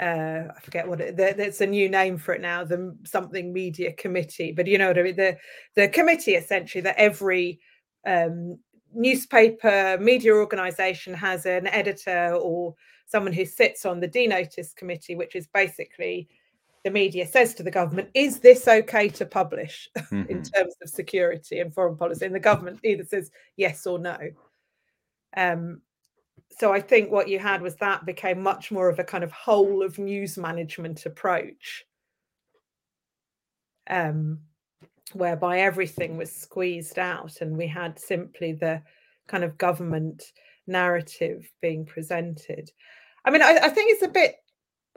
[0.00, 1.16] Uh, I forget what it.
[1.16, 4.50] There's a new name for it now, the something media committee.
[4.50, 5.16] But you know what I mean.
[5.16, 5.36] The
[5.74, 7.60] the committee essentially that every
[8.06, 8.58] um,
[8.94, 12.74] newspaper media organization has an editor or
[13.06, 16.28] someone who sits on the D-Notice committee, which is basically
[16.84, 20.30] the media says to the government, is this okay to publish mm-hmm.
[20.30, 22.24] in terms of security and foreign policy?
[22.24, 24.16] And the government either says yes or no.
[25.36, 25.82] Um,
[26.58, 29.32] so I think what you had was that became much more of a kind of
[29.32, 31.84] whole of news management approach,
[33.88, 34.40] um,
[35.12, 38.82] whereby everything was squeezed out and we had simply the
[39.26, 40.32] kind of government
[40.66, 42.70] narrative being presented.
[43.24, 44.36] I mean, I, I think it's a bit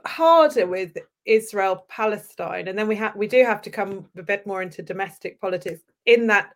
[0.06, 4.46] harder with Israel Palestine, and then we have we do have to come a bit
[4.46, 5.80] more into domestic politics.
[6.06, 6.50] In that,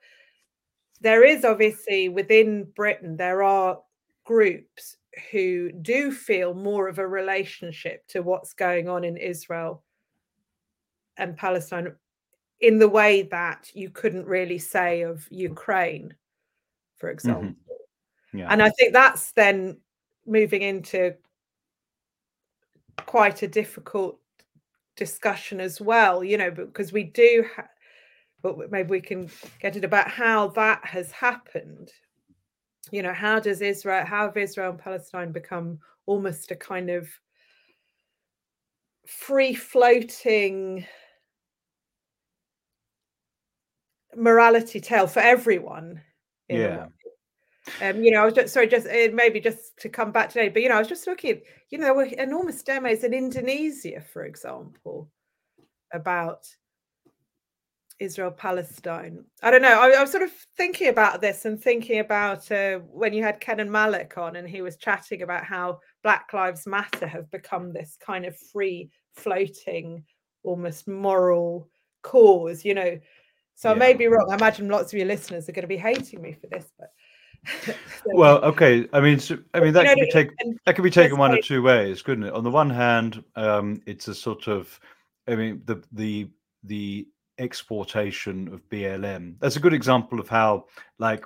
[1.01, 3.79] there is obviously within Britain there are
[4.29, 4.99] groups
[5.33, 9.83] who do feel more of a relationship to what's going on in Israel
[11.17, 11.95] and Palestine
[12.61, 16.15] in the way that you couldn't really say of Ukraine,
[16.99, 17.45] for example.
[17.45, 18.39] Mm-hmm.
[18.39, 18.49] Yeah.
[18.51, 19.79] And I think that's then
[20.27, 21.15] moving into
[23.07, 24.19] quite a difficult
[24.95, 27.71] discussion as well, you know, because we do, ha-
[28.43, 31.91] but maybe we can get it about how that has happened.
[32.91, 37.09] You know, how does Israel, how have Israel and Palestine become almost a kind of
[39.07, 40.87] free floating
[44.17, 46.03] morality tale for everyone?
[46.49, 46.87] yeah
[47.83, 50.49] um, you know, I was just sorry, just uh, maybe just to come back today,
[50.49, 54.01] but you know, I was just looking, you know, there were enormous demos in Indonesia,
[54.13, 55.11] for example,
[55.93, 56.47] about
[58.01, 59.25] Israel Palestine.
[59.43, 59.81] I don't know.
[59.81, 63.41] I, I, was sort of thinking about this and thinking about uh, when you had
[63.41, 67.97] Kenan Malik on, and he was chatting about how Black Lives Matter have become this
[68.01, 70.05] kind of free floating,
[70.45, 71.69] almost moral
[72.03, 72.65] cause.
[72.65, 72.99] You know,
[73.55, 73.75] so yeah.
[73.75, 74.29] I may be wrong.
[74.31, 76.91] I imagine lots of your listeners are going to be hating me for this, but
[78.07, 78.89] well, okay.
[78.93, 80.59] I mean, so, I mean that could be taken.
[80.67, 82.33] That could be taken one of two ways, couldn't it?
[82.33, 84.79] On the one hand, um, it's a sort of,
[85.27, 86.29] I mean, the the
[86.65, 87.09] the
[87.39, 89.37] exportation of BLM.
[89.41, 90.67] That's a good example of how,
[90.99, 91.25] like,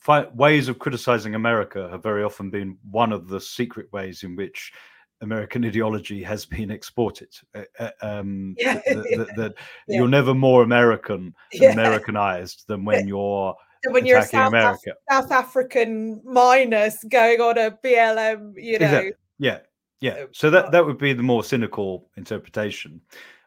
[0.00, 4.36] fi- ways of criticizing America have very often been one of the secret ways in
[4.36, 4.72] which
[5.20, 7.28] American ideology has been exported.
[7.54, 8.80] Uh, uh um, yeah.
[8.86, 9.54] that, that
[9.88, 9.98] yeah.
[9.98, 11.72] you're never more American, yeah.
[11.72, 13.54] Americanized than when you're
[13.86, 18.86] when you're a South, Af- South, African minus going on a BLM, you know.
[18.86, 19.12] Exactly.
[19.38, 19.58] Yeah,
[20.00, 20.24] yeah.
[20.32, 23.00] So that that would be the more cynical interpretation.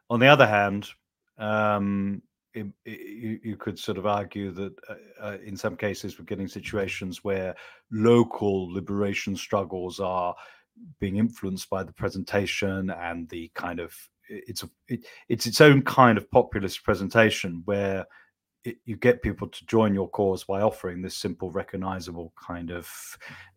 [0.09, 0.89] On the other hand,
[1.41, 2.21] um,
[2.53, 6.47] it, it, you, could sort of argue that uh, uh, in some cases we're getting
[6.47, 7.55] situations where
[7.91, 10.35] local liberation struggles are
[10.99, 13.93] being influenced by the presentation and the kind of
[14.29, 18.05] it's a, it, it's its own kind of populist presentation where
[18.63, 22.87] it, you get people to join your cause by offering this simple, recognizable kind of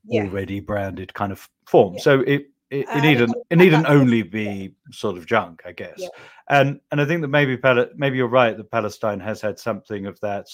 [0.05, 0.23] yeah.
[0.23, 1.95] already branded kind of form.
[1.95, 2.01] Yeah.
[2.01, 5.95] So it it, it needn't it needn't only be sort of junk, I guess.
[5.99, 6.09] Yeah.
[6.49, 7.59] And and I think that maybe
[7.97, 10.47] maybe you're right that Palestine has had something of that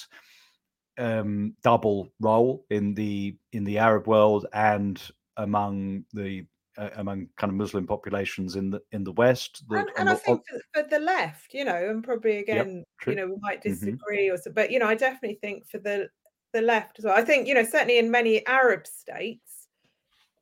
[0.98, 5.00] um, double role in the in the Arab world and
[5.36, 6.44] among the
[6.76, 9.64] uh, among kind of Muslim populations in the in the West.
[9.68, 12.84] The, and, and the, I think for, for, the left, you know, and probably again,
[13.06, 13.70] yep, you know, we might mm-hmm.
[13.70, 14.34] disagree mm-hmm.
[14.34, 16.08] or so, but you know, I definitely think for the
[16.52, 17.16] the left as well.
[17.16, 19.59] I think you know, certainly in many Arab states,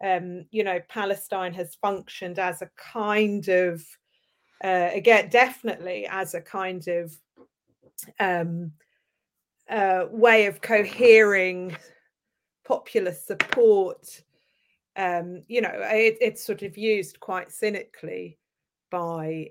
[0.03, 3.85] um, you know, Palestine has functioned as a kind of
[4.63, 7.17] uh, again, definitely as a kind of
[8.19, 8.73] um,
[9.69, 11.77] uh, way of cohering
[12.67, 14.23] popular support.
[14.97, 18.39] Um, you know, it, it's sort of used quite cynically
[18.91, 19.51] by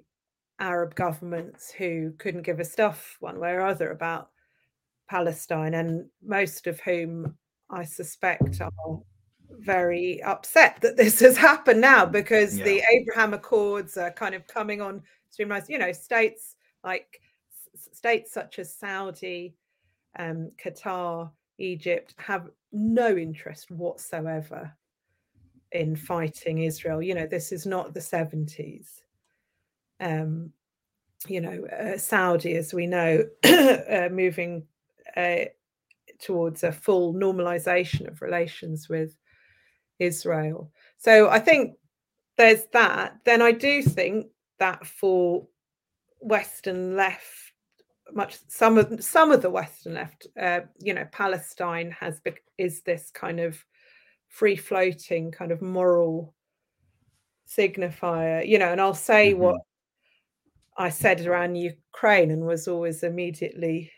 [0.60, 4.30] Arab governments who couldn't give a stuff one way or other about
[5.10, 7.38] Palestine, and most of whom
[7.70, 9.00] I suspect are
[9.60, 12.66] very upset that this has happened now because yeah.
[12.66, 15.70] the Abraham Accords are kind of coming on streamlines.
[15.70, 17.22] You know, states like
[17.94, 19.56] states such as Saudi,
[20.18, 24.72] um, Qatar, Egypt have no interest whatsoever
[25.72, 27.02] in fighting Israel.
[27.02, 29.02] You know, this is not the 70s.
[30.00, 30.52] Um,
[31.28, 34.64] you know, uh, Saudi, as we know, uh, moving
[35.16, 35.46] uh,
[36.20, 39.16] towards a full normalization of relations with
[40.00, 40.72] Israel.
[40.98, 41.76] So I think
[42.38, 43.18] there's that.
[43.26, 44.28] Then I do think
[44.60, 45.48] that for
[46.20, 47.54] Western left,
[48.14, 52.22] much some of some of the Western left, uh, you know, Palestine has
[52.58, 53.64] is this kind of
[54.30, 56.34] free floating kind of moral
[57.48, 59.42] signifier, you know, and I'll say mm-hmm.
[59.42, 59.62] what
[60.78, 63.92] I said around Ukraine and was always immediately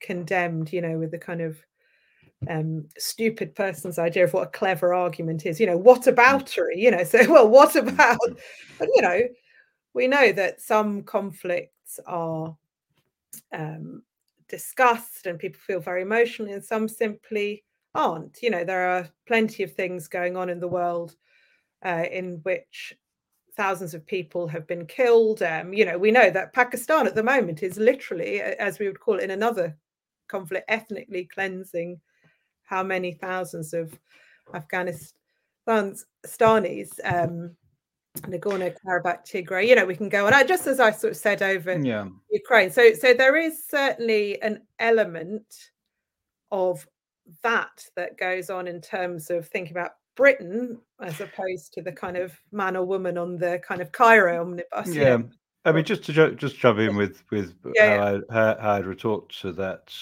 [0.00, 1.58] condemned, you know, with the kind of
[2.48, 5.58] um, stupid person's idea of what a clever argument is.
[5.58, 6.76] You know, what aboutery?
[6.76, 8.18] You know, so well, what about?
[8.78, 9.20] But you know,
[9.92, 12.56] we know that some conflicts are
[13.52, 14.02] um,
[14.48, 18.38] discussed and people feel very emotionally, and some simply aren't.
[18.40, 21.16] You know, there are plenty of things going on in the world
[21.84, 22.94] uh, in which
[23.56, 25.42] thousands of people have been killed.
[25.42, 29.00] Um, you know, we know that Pakistan at the moment is literally, as we would
[29.00, 29.76] call it in another
[30.28, 32.00] conflict, ethnically cleansing
[32.68, 33.98] how many thousands of
[34.52, 35.20] Afghanistanis,
[37.04, 37.56] um,
[38.26, 39.66] Nagorno Karabakh, Tigray.
[39.66, 40.46] You know, we can go on.
[40.46, 42.08] Just as I sort of said over yeah.
[42.30, 42.70] Ukraine.
[42.70, 45.70] So, so there is certainly an element
[46.50, 46.86] of
[47.42, 52.16] that that goes on in terms of thinking about Britain as opposed to the kind
[52.16, 54.94] of man or woman on the kind of Cairo omnibus.
[54.94, 55.18] Yeah.
[55.64, 58.20] I mean, just to just jump in with with yeah, how, yeah.
[58.30, 59.94] I, how, how I'd retort to that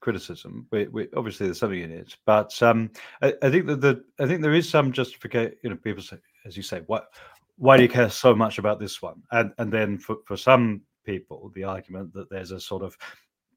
[0.00, 0.66] criticism.
[0.70, 2.90] We, we, obviously, there's something in it, but um,
[3.22, 5.54] I, I, think that the I think there is some justification.
[5.62, 7.08] You know, people say, as you say, what
[7.56, 9.22] why do you care so much about this one?
[9.30, 12.96] And and then for for some people, the argument that there's a sort of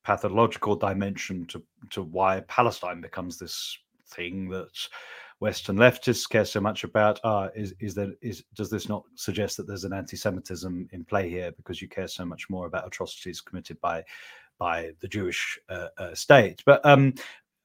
[0.03, 3.77] pathological dimension to to why Palestine becomes this
[4.07, 4.67] thing that
[5.39, 7.19] Western leftists care so much about.
[7.23, 11.29] Uh, is is there is does this not suggest that there's an anti-Semitism in play
[11.29, 14.03] here because you care so much more about atrocities committed by
[14.63, 16.63] by the Jewish uh, uh, state?
[16.65, 17.13] But um,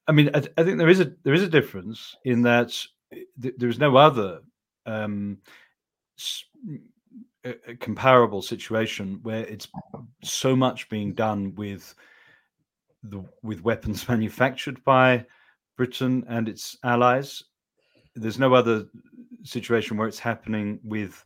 [0.07, 2.69] I mean, I, I, think there is a there is a difference in that
[3.41, 4.41] th- there is no other
[4.85, 5.37] um,
[7.79, 9.67] comparable situation where it's
[10.23, 11.95] so much being done with
[13.03, 15.25] the with weapons manufactured by
[15.77, 17.43] Britain and its allies.
[18.15, 18.87] There's no other
[19.43, 21.23] situation where it's happening with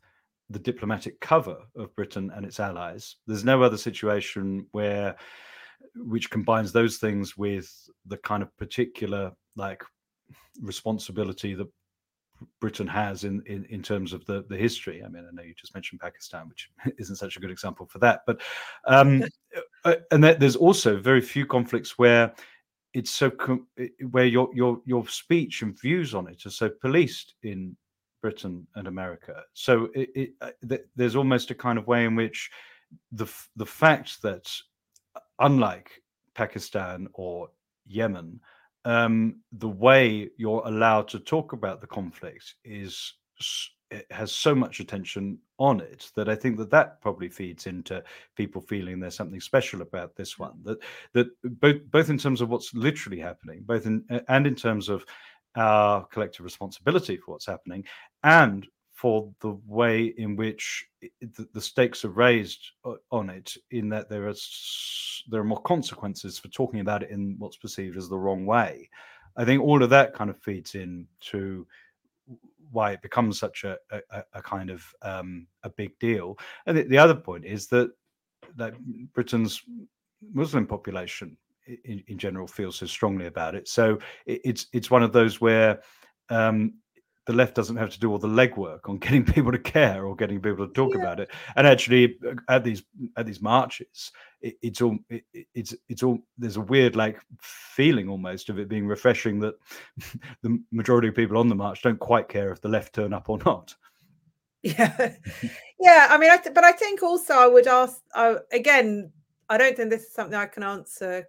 [0.50, 3.16] the diplomatic cover of Britain and its allies.
[3.26, 5.16] There's no other situation where
[5.96, 7.72] which combines those things with
[8.06, 9.84] the kind of particular like
[10.62, 11.68] responsibility that
[12.60, 15.04] Britain has in, in, in terms of the, the history.
[15.04, 18.00] I mean, I know you just mentioned Pakistan, which isn't such a good example for
[18.00, 18.22] that.
[18.26, 18.42] But
[18.86, 19.24] um,
[19.86, 22.34] uh, and there's also very few conflicts where
[22.94, 23.32] it's so
[24.12, 27.76] where your your your speech and views on it are so policed in
[28.22, 29.44] Britain and America.
[29.54, 32.50] So it, it, uh, there's almost a kind of way in which
[33.12, 34.52] the the fact that
[35.40, 35.92] unlike
[36.36, 37.50] Pakistan or
[37.86, 38.40] Yemen,
[38.86, 43.14] um, the way you're allowed to talk about the conflict is
[44.10, 48.04] has so much attention on it that I think that that probably feeds into
[48.36, 50.54] people feeling there's something special about this one.
[50.64, 50.80] That
[51.14, 55.06] that both both in terms of what's literally happening, both in and in terms of
[55.56, 57.84] our collective responsibility for what's happening,
[58.24, 58.68] and
[59.04, 62.72] for the way in which the, the stakes are raised
[63.12, 64.36] on it, in that there are
[65.28, 68.90] there are more consequences for talking about it in what's perceived as the wrong way.
[69.36, 71.68] I think all of that kind of feeds in to
[72.72, 76.38] why it becomes such a, a, a kind of um, a big deal.
[76.66, 77.92] And the, the, other point is that
[78.56, 78.74] that
[79.14, 79.64] Britain's
[80.32, 81.36] Muslim population
[81.84, 83.68] in, in general feels so strongly about it.
[83.68, 85.82] So it, it's it's one of those where
[86.30, 86.76] um,
[87.26, 90.16] the left doesn't have to do all the legwork on getting people to care or
[90.16, 91.02] getting people to talk yeah.
[91.02, 91.32] about it.
[91.56, 92.84] And actually, uh, at these
[93.18, 98.10] at these marches, it, it's all it, it's it's all there's a weird like feeling
[98.10, 99.56] almost of it being refreshing that
[100.42, 103.30] the majority of people on the march don't quite care if the left turn up
[103.30, 103.74] or not.
[104.62, 105.14] Yeah,
[105.80, 106.08] yeah.
[106.10, 109.12] I mean, I th- but I think also I would ask uh, again.
[109.50, 111.28] I don't think this is something I can answer.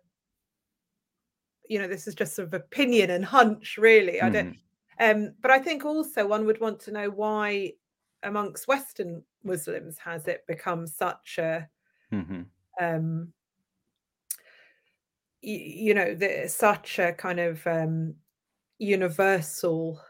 [1.68, 4.20] You know, this is just sort of opinion and hunch, really.
[4.20, 4.52] I don't.
[4.52, 4.58] Hmm.
[5.00, 7.72] Um, but I think also one would want to know why,
[8.22, 11.68] amongst Western Muslims, has it become such a,
[12.12, 12.42] mm-hmm.
[12.80, 13.32] um,
[15.40, 18.14] you, you know, the, such a kind of um,
[18.78, 20.00] universal.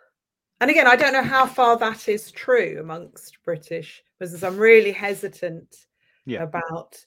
[0.61, 4.45] And again, I don't know how far that is true amongst British Muslims.
[4.45, 5.87] I'm really hesitant
[6.26, 6.43] yeah.
[6.43, 7.05] about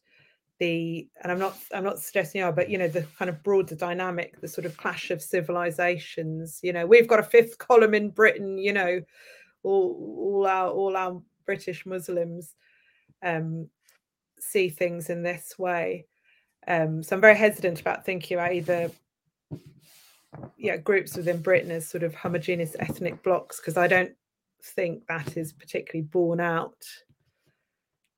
[0.60, 3.42] the and i'm not i'm not suggesting you are but you know the kind of
[3.44, 7.94] broader dynamic the sort of clash of civilizations you know we've got a fifth column
[7.94, 9.02] in britain you know
[9.64, 12.56] all all our all our british muslims
[13.24, 13.70] um
[14.40, 16.06] see things in this way.
[16.68, 18.92] Um so i'm very hesitant about thinking about either
[20.58, 24.12] yeah groups within britain as sort of homogeneous ethnic blocks because i don't
[24.62, 26.76] think that is particularly borne out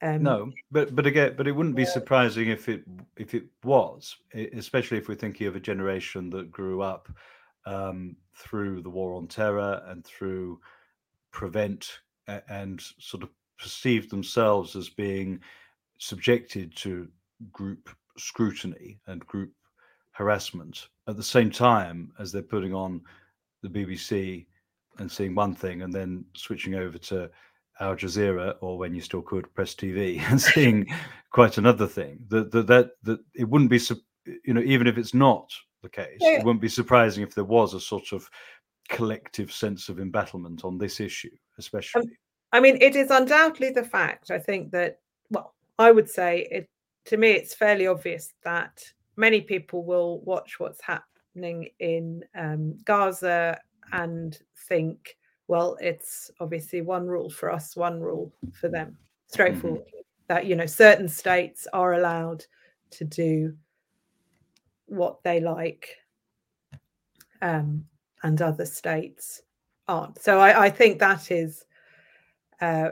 [0.02, 2.84] um, no, but but again, but it wouldn't be surprising if it
[3.18, 7.10] if it was, especially if we're thinking of a generation that grew up
[7.66, 10.60] um, through the war on terror and through
[11.32, 12.00] prevent
[12.48, 15.40] and sort of perceive themselves as being
[15.98, 17.08] subjected to
[17.52, 19.52] group scrutiny and group
[20.12, 20.88] harassment.
[21.08, 23.02] At the same time as they're putting on
[23.64, 24.46] the BBC
[25.00, 27.30] and seeing one thing and then switching over to
[27.80, 30.88] Al Jazeera or when you still could press TV and seeing
[31.32, 33.80] quite another thing that that that, that it wouldn't be
[34.46, 35.52] you know even if it's not
[35.82, 36.40] the case yeah.
[36.40, 38.30] it wouldn't be surprising if there was a sort of
[38.90, 42.12] collective sense of embattlement on this issue especially um,
[42.52, 45.00] I mean it is undoubtedly the fact I think that
[45.30, 46.68] well I would say it
[47.06, 48.84] to me it's fairly obvious that
[49.16, 53.60] many people will watch what's happening in um, Gaza
[53.92, 55.18] and think
[55.50, 58.96] well it's obviously one rule for us one rule for them
[59.28, 60.00] straightforward mm-hmm.
[60.28, 62.46] that you know certain states are allowed
[62.92, 63.54] to do
[64.86, 65.98] what they like
[67.42, 67.84] um,
[68.24, 69.42] and other states
[69.88, 71.66] aren't so i, I think that is
[72.62, 72.92] uh,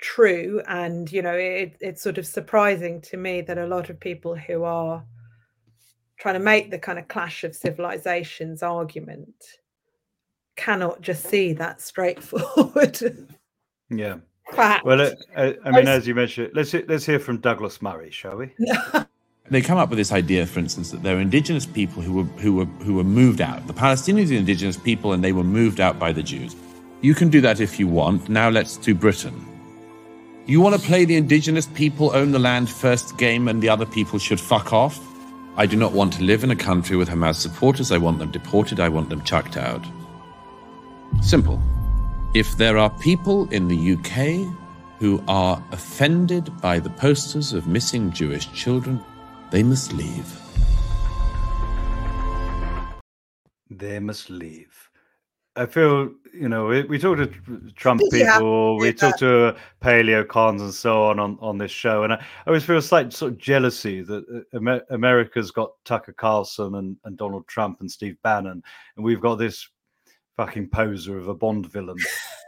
[0.00, 4.00] true and you know it, it's sort of surprising to me that a lot of
[4.00, 5.04] people who are
[6.18, 9.34] trying to make the kind of clash of civilizations argument
[10.56, 13.28] cannot just see that straightforward.
[13.90, 14.16] yeah.
[14.52, 14.84] Fact.
[14.84, 18.36] Well, uh, uh, I mean, as you mentioned, let's let's hear from Douglas Murray, shall
[18.36, 18.52] we?
[19.50, 22.24] they come up with this idea, for instance, that there are indigenous people who were
[22.40, 23.66] who were who were moved out.
[23.66, 26.54] The Palestinians are indigenous people, and they were moved out by the Jews.
[27.00, 28.28] You can do that if you want.
[28.28, 29.46] Now let's do Britain.
[30.46, 33.86] You want to play the indigenous people own the land first game, and the other
[33.86, 35.00] people should fuck off.
[35.56, 37.92] I do not want to live in a country with Hamas supporters.
[37.92, 38.78] I want them deported.
[38.78, 39.84] I want them chucked out.
[41.22, 41.60] Simple.
[42.34, 44.52] If there are people in the UK
[44.98, 49.02] who are offended by the posters of missing Jewish children,
[49.50, 50.40] they must leave.
[53.70, 54.90] They must leave.
[55.56, 57.26] I feel, you know, we, we talk to
[57.76, 62.02] Trump people, yeah, we talk to paleo cons and so on, on on this show,
[62.02, 65.70] and I, I always feel a slight sort of jealousy that uh, Amer- America's got
[65.84, 68.64] Tucker Carlson and, and Donald Trump and Steve Bannon,
[68.96, 69.68] and we've got this
[70.36, 71.96] fucking poser of a Bond villain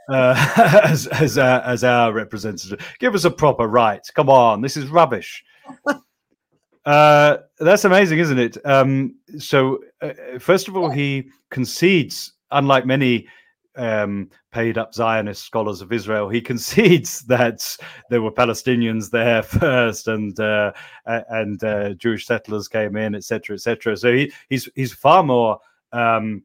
[0.08, 2.84] uh, as as our, as our representative.
[2.98, 4.06] Give us a proper right.
[4.14, 5.44] Come on, this is rubbish.
[6.86, 8.64] Uh, that's amazing, isn't it?
[8.64, 13.26] Um, so, uh, first of all, he concedes, unlike many
[13.74, 17.76] um, paid up Zionist scholars of Israel, he concedes that
[18.08, 20.72] there were Palestinians there first, and uh,
[21.06, 23.96] and uh, Jewish settlers came in, etc., etc.
[23.96, 25.58] So he, he's he's far more
[25.92, 26.44] um,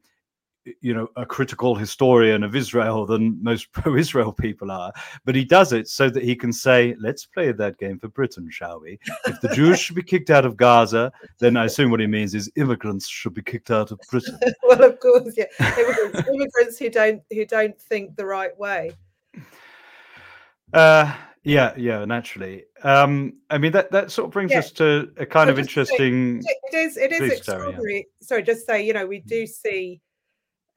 [0.80, 4.92] you know a critical historian of Israel than most pro-Israel people are,
[5.24, 8.48] but he does it so that he can say, "Let's play that game for Britain,
[8.50, 8.98] shall we?
[9.26, 12.34] If the Jews should be kicked out of Gaza, then I assume what he means
[12.34, 15.46] is immigrants should be kicked out of Britain." well, of course, yeah,
[15.78, 18.92] immigrants, immigrants who don't who don't think the right way.
[20.72, 22.64] Uh, yeah, yeah, naturally.
[22.84, 24.60] Um, I mean that that sort of brings yeah.
[24.60, 26.40] us to a kind so of interesting.
[26.40, 28.06] Say, it is it is extraordinary.
[28.20, 30.00] Sorry, just say you know we do see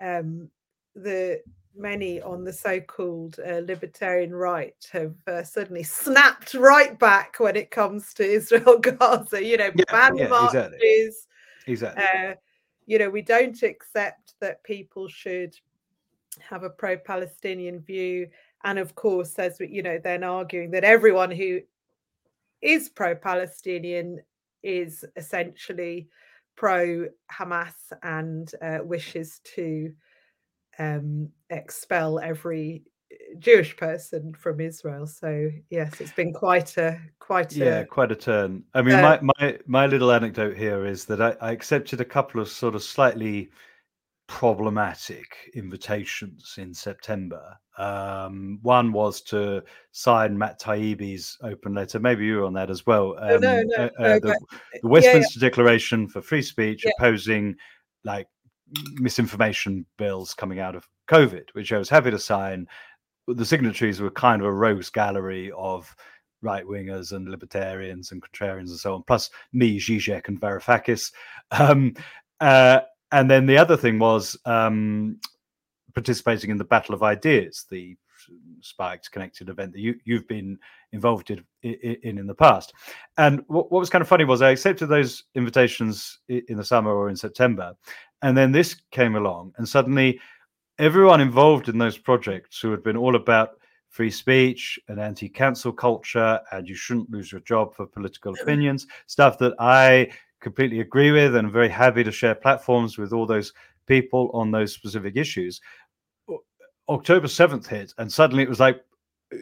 [0.01, 0.49] um,
[0.95, 1.41] the
[1.77, 7.71] many on the so-called uh, libertarian right have uh, suddenly snapped right back when it
[7.71, 9.43] comes to Israel Gaza.
[9.43, 10.67] You know, yeah, ban yeah, marches.
[10.81, 11.27] Exactly.
[11.67, 12.03] exactly.
[12.03, 12.33] Uh,
[12.85, 15.55] you know, we don't accept that people should
[16.39, 18.27] have a pro-Palestinian view,
[18.63, 21.59] and of course, as we, you know, then arguing that everyone who
[22.61, 24.21] is pro-Palestinian
[24.63, 26.07] is essentially
[26.55, 29.91] pro Hamas and uh, wishes to
[30.79, 35.07] um, expel every uh, Jewish person from Israel.
[35.07, 38.63] So yes, it's been quite a quite a yeah quite a turn.
[38.73, 42.05] I mean, uh, my my my little anecdote here is that I, I accepted a
[42.05, 43.49] couple of sort of slightly
[44.27, 47.57] problematic invitations in September.
[47.77, 51.99] Um, one was to sign Matt Taibbi's open letter.
[51.99, 53.15] Maybe you were on that as well.
[53.19, 54.39] Um, no, no, uh, uh, the,
[54.81, 55.49] the, Westminster yeah, yeah.
[55.49, 56.91] Declaration for Free Speech yeah.
[56.97, 57.55] opposing
[58.03, 58.27] like
[58.93, 62.67] misinformation bills coming out of COVID, which I was happy to sign.
[63.27, 65.93] The signatories were kind of a rogues gallery of
[66.41, 71.11] right wingers and libertarians and contrarians and so on, plus me, Zizek, and Varoufakis.
[71.51, 71.93] Um,
[72.41, 72.79] uh,
[73.11, 75.19] and then the other thing was um,
[75.95, 77.97] participating in the Battle of Ideas, the
[78.61, 80.57] spiked connected event that you, you've been
[80.91, 82.73] involved in, in in the past.
[83.17, 86.91] And what, what was kind of funny was I accepted those invitations in the summer
[86.91, 87.73] or in September,
[88.21, 90.19] and then this came along, and suddenly
[90.77, 93.51] everyone involved in those projects who had been all about
[93.89, 99.37] free speech and anti-cancel culture and you shouldn't lose your job for political opinions stuff
[99.37, 100.05] that i
[100.45, 103.51] completely agree with, and I'm very happy to share platforms with all those
[103.87, 105.59] people on those specific issues.
[106.89, 108.83] October 7th hit, and suddenly it was like,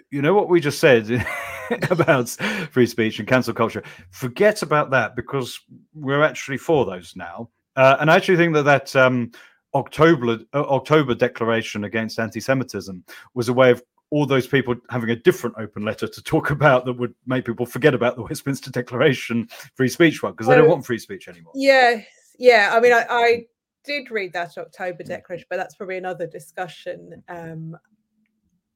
[0.10, 1.10] you know what we just said
[1.89, 2.30] about
[2.72, 3.84] free speech and cancel culture?
[4.12, 5.60] Forget about that because
[5.94, 7.50] we're actually for those now.
[7.76, 9.32] Uh, and I actually think that that um,
[9.74, 15.16] October uh, October declaration against anti-Semitism was a way of all those people having a
[15.16, 19.48] different open letter to talk about that would make people forget about the Westminster Declaration
[19.76, 21.54] free speech one because they don't want free speech anymore.
[21.56, 22.02] Yeah,
[22.38, 22.72] yeah.
[22.74, 23.46] I mean, I, I
[23.84, 27.24] did read that October Declaration, but that's probably another discussion.
[27.28, 27.78] Um,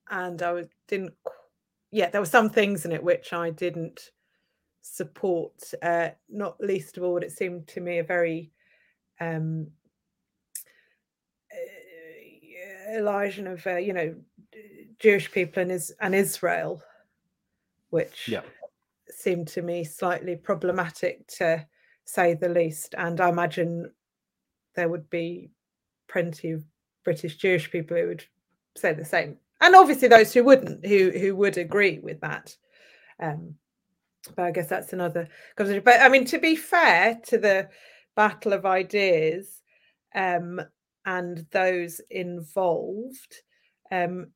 [0.09, 1.13] and I didn't.
[1.91, 4.11] Yeah, there were some things in it which I didn't
[4.81, 5.53] support.
[5.81, 8.51] Uh, not least of all, it seemed to me a very
[9.19, 9.67] um,
[12.89, 14.15] elision of uh, you know
[14.99, 16.81] Jewish people and is and Israel,
[17.89, 18.41] which yeah.
[19.09, 21.65] seemed to me slightly problematic to
[22.05, 22.95] say the least.
[22.97, 23.91] And I imagine
[24.77, 25.49] there would be
[26.07, 26.63] plenty of
[27.03, 28.23] British Jewish people who would
[28.77, 32.55] say the same, and obviously those who wouldn't, who who would agree with that.
[33.21, 33.55] Um,
[34.35, 35.83] but I guess that's another conversation.
[35.83, 37.69] But I mean, to be fair to the
[38.15, 39.61] battle of ideas
[40.15, 40.61] um,
[41.05, 43.35] and those involved,
[43.91, 44.27] um,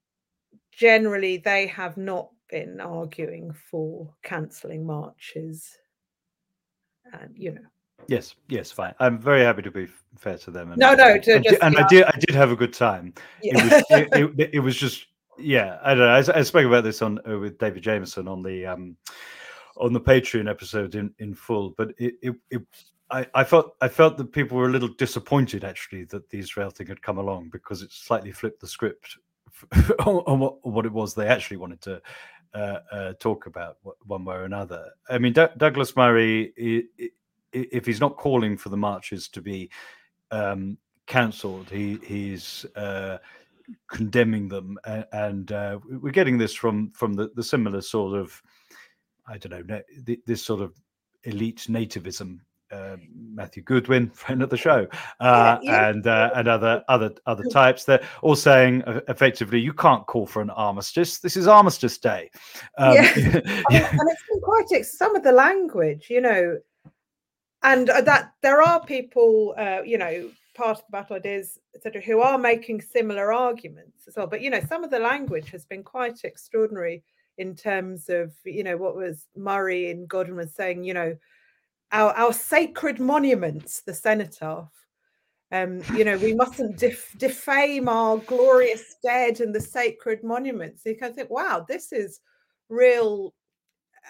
[0.72, 5.78] generally they have not been arguing for cancelling marches.
[7.14, 7.62] And you know,
[8.12, 8.94] Yes, yes, fine.
[9.00, 9.88] I'm very happy to be
[10.18, 10.72] fair to them.
[10.74, 11.80] And, no, no, to and, just, and yeah.
[11.82, 13.14] I did, I did have a good time.
[13.42, 13.54] Yeah.
[13.56, 15.06] It, was, it, it, it was just,
[15.40, 16.34] yeah, I don't know.
[16.34, 18.98] I, I spoke about this on uh, with David Jameson on the um
[19.78, 22.36] on the Patreon episode in in full, but it it.
[22.50, 22.62] it
[23.10, 26.70] I, I felt I felt that people were a little disappointed actually that the Israel
[26.70, 29.18] thing had come along because it slightly flipped the script
[30.06, 32.02] on, on what, what it was they actually wanted to
[32.54, 34.92] uh, uh, talk about one way or another.
[35.10, 36.54] I mean, D- Douglas Murray,
[37.54, 39.70] if he's not calling for the marches to be
[40.32, 40.78] um,
[41.08, 43.18] cancelled, he he's uh,
[43.90, 48.42] condemning them, and, and uh, we're getting this from from the, the similar sort of
[49.28, 49.82] I don't know
[50.26, 50.74] this sort of
[51.24, 52.40] elite nativism.
[52.72, 52.96] Uh,
[53.34, 54.88] Matthew Goodwin, friend of the show,
[55.20, 55.90] uh, yeah.
[55.90, 57.84] and uh, and other other other types.
[57.84, 61.20] They're all saying uh, effectively, you can't call for an armistice.
[61.20, 62.30] This is Armistice Day.
[62.78, 63.14] Um, Yeah.
[63.14, 66.58] Mean, and it's been quite some of the language, you know,
[67.64, 72.02] and uh, that there are people, uh, you know, part of the battle ideas, etc.,
[72.02, 74.28] who are making similar arguments as well.
[74.28, 77.04] But you know, some of the language has been quite extraordinary
[77.38, 81.16] in terms of, you know, what was Murray and Godwin was saying, you know,
[81.92, 84.72] our our sacred monuments, the cenotaph.
[85.54, 90.84] Um, you know, we mustn't def- defame our glorious dead and the sacred monuments.
[90.86, 92.22] You can think, wow, this is
[92.70, 93.34] real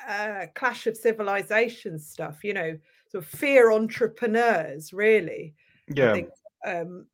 [0.08, 2.44] uh, clash of civilizations stuff.
[2.44, 2.78] You know,
[3.12, 5.54] sort of fear entrepreneurs, really.
[5.88, 6.30] Yeah, think,
[6.66, 7.06] um,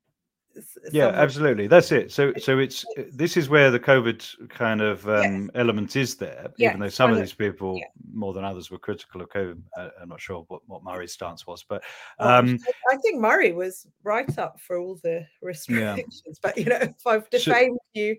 [0.91, 1.67] yeah, absolutely.
[1.67, 2.11] That's it.
[2.11, 6.47] So, so it's this is where the COVID kind of um, element is there.
[6.57, 7.85] Even though some of these people, yeah.
[8.13, 9.61] more than others, were critical of COVID.
[9.77, 11.83] Uh, I'm not sure what, what Murray's stance was, but
[12.19, 12.57] um,
[12.91, 16.21] I think Murray was right up for all the restrictions.
[16.41, 18.17] But you know, if I've defamed you,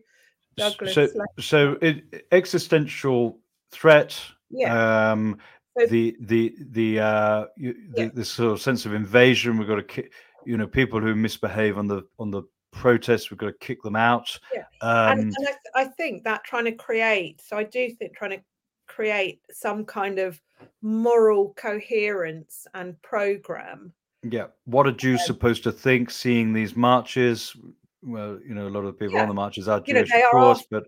[0.56, 3.38] Douglas, so like- so it, existential
[3.70, 4.20] threat.
[4.50, 5.42] yeah, Um, So-
[5.86, 8.08] the the the uh, you, the, Yeah.
[8.14, 9.58] the sort of sense of invasion.
[9.58, 10.08] We've got to, ki-
[10.44, 13.30] you know, people who misbehave on the on the protests.
[13.30, 14.38] We've got to kick them out.
[14.54, 14.64] Yeah.
[14.80, 18.30] Um, and, and I, I think that trying to create so i do think trying
[18.30, 18.42] to
[18.86, 20.40] create some kind of
[20.82, 24.46] moral coherence and program Yeah.
[24.64, 27.54] What are Jews supposed to think seeing these marches?
[28.02, 29.22] Well, you know, a lot of the people Yeah.
[29.22, 30.84] on the marches are You know, Jewish, of course, but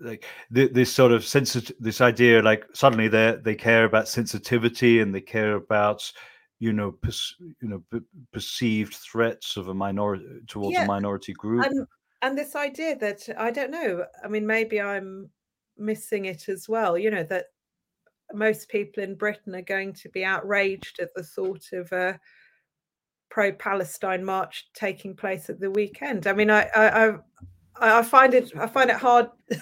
[0.00, 5.12] like this sort of sensitive, this idea, like suddenly they they care about sensitivity and
[5.14, 6.10] they care about,
[6.60, 11.32] you know, pers- you know, p- perceived threats of a minority towards Yeah, a minority
[11.32, 11.64] group.
[11.66, 11.86] and
[12.22, 15.28] and this idea that i don't know i mean maybe i'm
[15.76, 17.46] missing it as well you know that
[18.32, 22.18] most people in britain are going to be outraged at the thought of a
[23.34, 26.28] pro-palestine march taking place at the weekend.
[26.28, 29.28] I mean i i i, I find it i find it hard.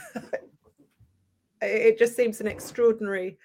[1.65, 3.39] It just seems an extraordinary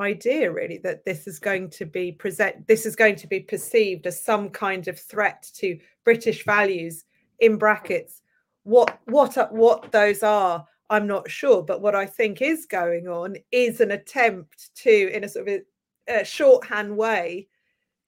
[0.00, 4.08] idea really that this is going to be present this is going to be perceived
[4.08, 7.04] as some kind of threat to british values
[7.38, 8.22] in brackets.
[8.64, 13.36] What what what those are i'm not sure but what i think is going on
[13.52, 17.46] is an attempt to in a sort of a, a shorthand way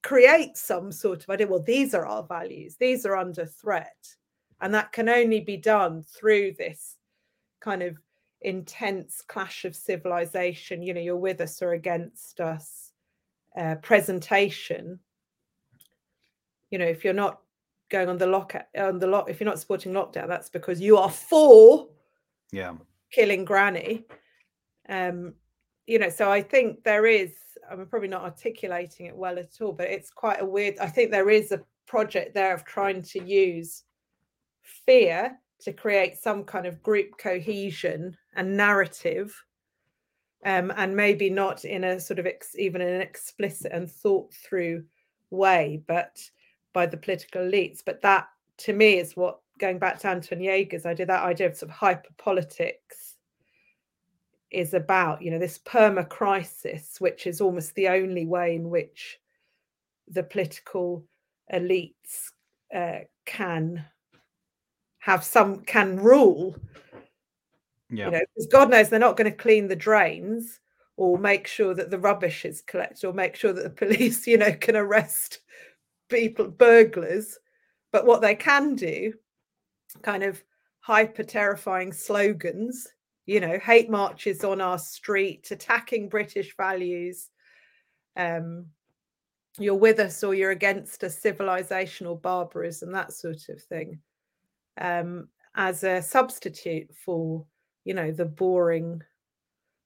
[0.05, 4.15] create some sort of idea well these are our values these are under threat
[4.61, 6.97] and that can only be done through this
[7.61, 7.97] kind of
[8.43, 12.85] intense clash of civilization you know you're with us or against us
[13.57, 14.99] uh, presentation,
[16.71, 17.41] you know, if you're not
[17.89, 20.97] going on the lock on the lock, if you're not supporting lockdown, that's because you
[20.97, 21.89] are for
[22.51, 22.75] yeah
[23.13, 24.05] killing granny.
[24.89, 25.35] Um,
[25.87, 27.33] you know, so I think there is.
[27.71, 30.79] I'm probably not articulating it well at all, but it's quite a weird.
[30.79, 33.85] I think there is a project there of trying to use
[34.63, 39.35] fear to create some kind of group cohesion and narrative
[40.45, 44.85] um, and maybe not in a sort of ex- even an explicit and thought through
[45.31, 46.21] way but
[46.73, 50.87] by the political elites but that to me is what going back to anton jaeger's
[50.87, 53.14] idea that idea of sort of hyper politics
[54.55, 59.19] is about you know this perma crisis which is almost the only way in which
[60.09, 61.05] the political
[61.53, 62.31] elites
[62.75, 63.85] uh, can
[64.99, 66.57] have some can rule.
[67.91, 68.07] Yeah.
[68.07, 70.59] you know because god knows they're not going to clean the drains
[70.97, 74.39] or make sure that the rubbish is collected or make sure that the police you
[74.39, 75.41] know can arrest
[76.09, 77.39] people burglars.
[77.93, 79.15] But what they can do
[80.03, 80.43] kind of
[80.81, 82.89] hyper terrifying slogans
[83.27, 87.31] you know hate marches on our street attacking british values.
[88.17, 88.67] Um
[89.59, 94.01] you're with us or you're against us civilizational barbarism that sort of thing.
[94.81, 97.47] Um, as a substitute for
[97.85, 99.01] you know the boring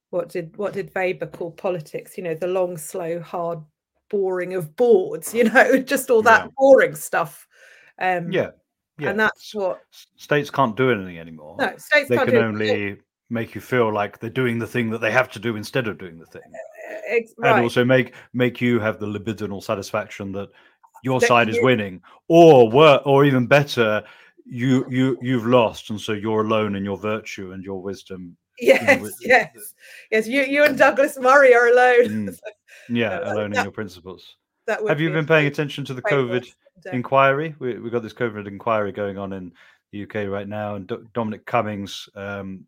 [0.09, 2.17] what did what did Weber call politics?
[2.17, 3.59] You know the long slow hard
[4.09, 6.51] boring of boards you know just all that yeah.
[6.57, 7.47] boring stuff.
[7.99, 8.51] Um yeah
[8.97, 9.09] yeah.
[9.11, 9.81] and that's what
[10.15, 11.55] states can't do anything anymore.
[11.59, 12.97] No states they can only
[13.29, 15.97] make you feel like they're doing the thing that they have to do instead of
[15.97, 16.41] doing the thing.
[17.37, 17.55] Right.
[17.55, 20.49] and also make make you have the libidinal satisfaction that
[21.03, 22.01] your that side you, is winning.
[22.27, 24.03] Or work or even better
[24.45, 28.35] you you you've lost and so you're alone in your virtue and your wisdom.
[28.59, 29.73] Yes you know, yes
[30.11, 30.27] yes.
[30.27, 32.27] you you and douglas murray are alone.
[32.27, 32.39] Mm,
[32.89, 34.35] yeah uh, alone that, in your principles.
[34.67, 36.47] have you been paying attention to the covid
[36.91, 37.55] inquiry?
[37.59, 39.53] We, we've got this covid inquiry going on in
[39.91, 42.65] the uk right now and D- dominic cummings um,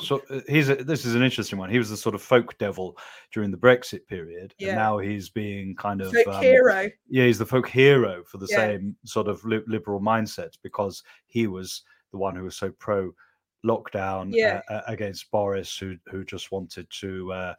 [0.00, 1.70] so uh, he's a, this is an interesting one.
[1.70, 2.96] He was the sort of folk devil
[3.32, 4.70] during the Brexit period, yeah.
[4.70, 6.90] and now he's being kind of folk um, hero.
[7.08, 8.56] Yeah, he's the folk hero for the yeah.
[8.56, 11.82] same sort of li- liberal mindset because he was
[12.12, 13.12] the one who was so pro
[13.64, 14.60] lockdown yeah.
[14.68, 17.54] uh, against Boris, who who just wanted to uh,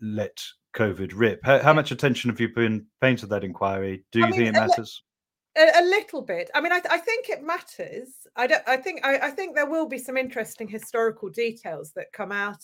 [0.00, 0.38] let
[0.76, 1.40] COVID rip.
[1.42, 4.04] How, how, much attention have you been paying to that inquiry?
[4.12, 5.02] Do you I mean, think it matters?
[5.58, 6.50] A, a little bit.
[6.54, 8.08] I mean, I, I, think it matters.
[8.36, 8.62] I don't.
[8.66, 9.04] I think.
[9.04, 12.62] I, I, think there will be some interesting historical details that come out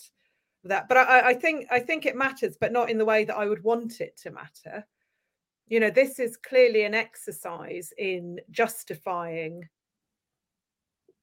[0.63, 0.87] of that.
[0.87, 1.67] But I, I think.
[1.71, 4.31] I think it matters, but not in the way that I would want it to
[4.31, 4.85] matter.
[5.67, 9.67] You know, this is clearly an exercise in justifying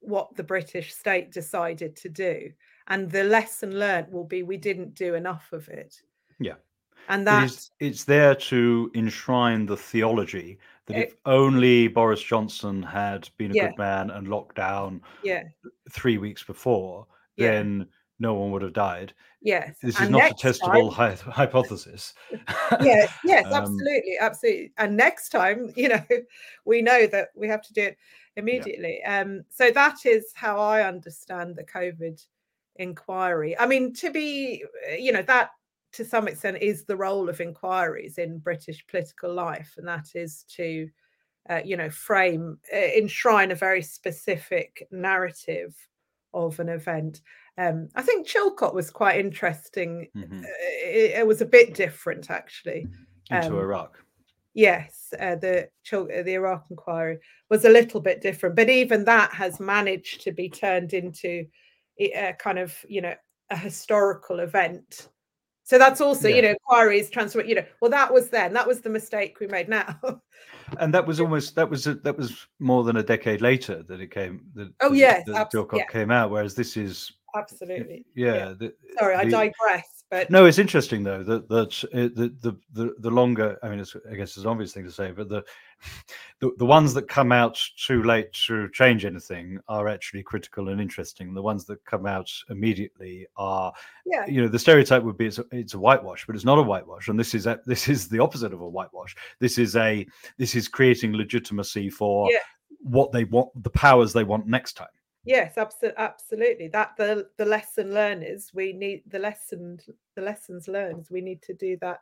[0.01, 2.51] what the British state decided to do,
[2.89, 5.97] and the lesson learned will be we didn't do enough of it.
[6.39, 6.55] Yeah
[7.09, 12.23] and that it is, it's there to enshrine the theology that it, if only Boris
[12.23, 13.69] Johnson had been a yeah.
[13.69, 15.45] good man and locked down yeah.
[15.91, 17.07] three weeks before,
[17.37, 17.53] yeah.
[17.53, 17.87] then
[18.19, 19.13] no one would have died.
[19.41, 22.15] Yes, this is and not a testable time, hi- hypothesis.
[22.81, 24.73] yes, yes, um, absolutely, absolutely.
[24.79, 26.05] And next time, you know,
[26.65, 27.97] we know that we have to do it
[28.37, 29.01] immediately.
[29.01, 29.21] Yeah.
[29.21, 32.25] Um, so that is how I understand the COVID
[32.77, 33.59] inquiry.
[33.59, 34.65] I mean, to be,
[34.97, 35.51] you know, that
[35.93, 40.45] to some extent is the role of inquiries in British political life, and that is
[40.57, 40.89] to,
[41.51, 45.75] uh, you know, frame, uh, enshrine a very specific narrative
[46.33, 47.21] of an event.
[47.59, 50.09] Um, I think Chilcot was quite interesting.
[50.17, 50.39] Mm-hmm.
[50.39, 50.47] Uh,
[50.85, 52.87] it, it, was a bit different, actually.
[53.31, 53.99] Into um, Iraq.
[54.55, 57.19] Yes, uh, the uh, the Iraq inquiry
[57.49, 61.47] was a little bit different, but even that has managed to be turned into
[61.99, 63.15] a kind of, you know,
[63.51, 65.09] a historical event
[65.73, 66.37] so that's also, yeah.
[66.37, 69.47] you know, inquiries, transfer, you know, well, that was then, that was the mistake we
[69.47, 69.99] made now.
[70.81, 73.99] and that was almost, that was, a, that was more than a decade later that
[73.99, 75.87] it came, that, oh, yes, that abs- yeah.
[75.87, 76.31] came out.
[76.31, 78.05] Whereas this is, absolutely.
[78.15, 78.35] Yeah.
[78.35, 78.55] yeah.
[78.59, 80.02] The, Sorry, I digress.
[80.13, 83.59] But no, it's interesting though that that the, the the the longer.
[83.63, 85.43] I mean, it's, I guess it's an obvious thing to say, but the,
[86.41, 90.83] the the ones that come out too late to change anything are actually critical and
[90.83, 91.33] interesting.
[91.33, 93.73] The ones that come out immediately are,
[94.05, 94.27] yeah.
[94.27, 96.63] you know, the stereotype would be it's a, it's a whitewash, but it's not a
[96.63, 99.17] whitewash, and this is a, this is the opposite of a whitewash.
[99.39, 100.07] This is a
[100.37, 102.41] this is creating legitimacy for yeah.
[102.81, 104.89] what they want, the powers they want next time.
[105.25, 106.69] Yes, absolutely.
[106.69, 109.79] That the the lesson learners we need the lesson
[110.17, 112.01] the lessons learned we need to do that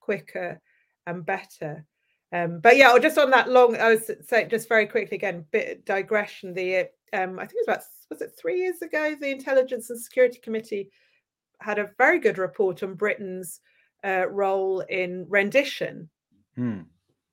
[0.00, 0.60] quicker
[1.06, 1.84] and better.
[2.32, 5.84] Um, but yeah, just on that long, I was saying just very quickly again, bit
[5.84, 6.54] digression.
[6.54, 10.00] The um, I think it was about was it three years ago, the Intelligence and
[10.00, 10.90] Security Committee
[11.60, 13.60] had a very good report on Britain's
[14.04, 16.08] uh, role in rendition.
[16.56, 16.82] Hmm.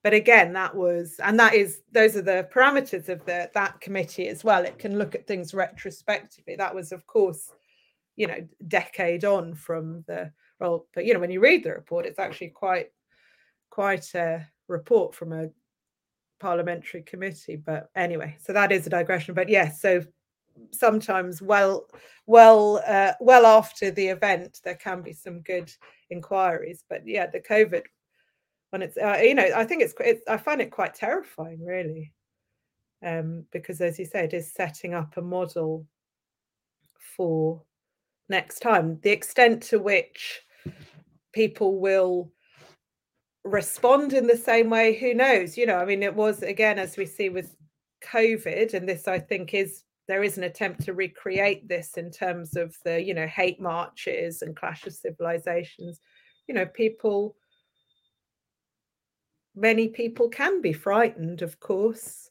[0.03, 4.27] But again, that was, and that is, those are the parameters of the that committee
[4.27, 4.65] as well.
[4.65, 6.57] It can look at things retrospectively.
[6.57, 7.51] That was, of course,
[8.17, 12.05] you know, decade on from the well But you know, when you read the report,
[12.05, 12.91] it's actually quite,
[13.69, 15.49] quite a report from a
[16.39, 17.55] parliamentary committee.
[17.55, 19.33] But anyway, so that is a digression.
[19.33, 20.03] But yes, so
[20.71, 21.87] sometimes well
[22.27, 25.71] well uh, well after the event there can be some good
[26.11, 27.81] inquiries but yeah the covid
[28.73, 32.11] when it's uh, you know i think it's, it's i find it quite terrifying really.
[33.05, 35.85] Um because as you say it is setting up a model
[37.15, 37.61] for
[38.29, 38.99] next time.
[39.03, 40.41] The extent to which
[41.33, 42.31] people will
[43.43, 45.55] respond in the same way who knows?
[45.55, 47.55] You know i mean it was again as we see with
[48.03, 52.55] covid and this i think is there is an attempt to recreate this in terms
[52.55, 55.99] of the you know hate marches and clash of civilizations.
[56.47, 57.35] You know people
[59.55, 62.29] many people can be frightened of course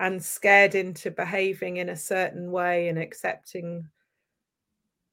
[0.00, 3.86] and scared into behaving in a certain way and accepting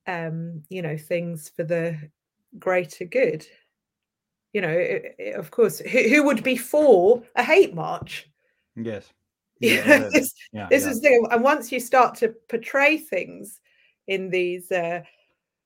[0.08, 1.98] um you know things for the
[2.60, 3.46] greater good
[4.54, 8.28] you know it, it, of course who, who would be for a hate march
[8.76, 9.12] yes
[9.62, 10.90] yeah, this, yeah, this yeah.
[10.90, 11.28] is the thing.
[11.30, 13.60] And once you start to portray things
[14.08, 15.04] in these, uh,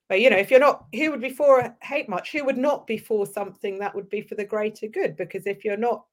[0.08, 2.86] but you know, if you're not, who would be for hate much Who would not
[2.86, 5.16] be for something that would be for the greater good?
[5.16, 6.06] Because if you're not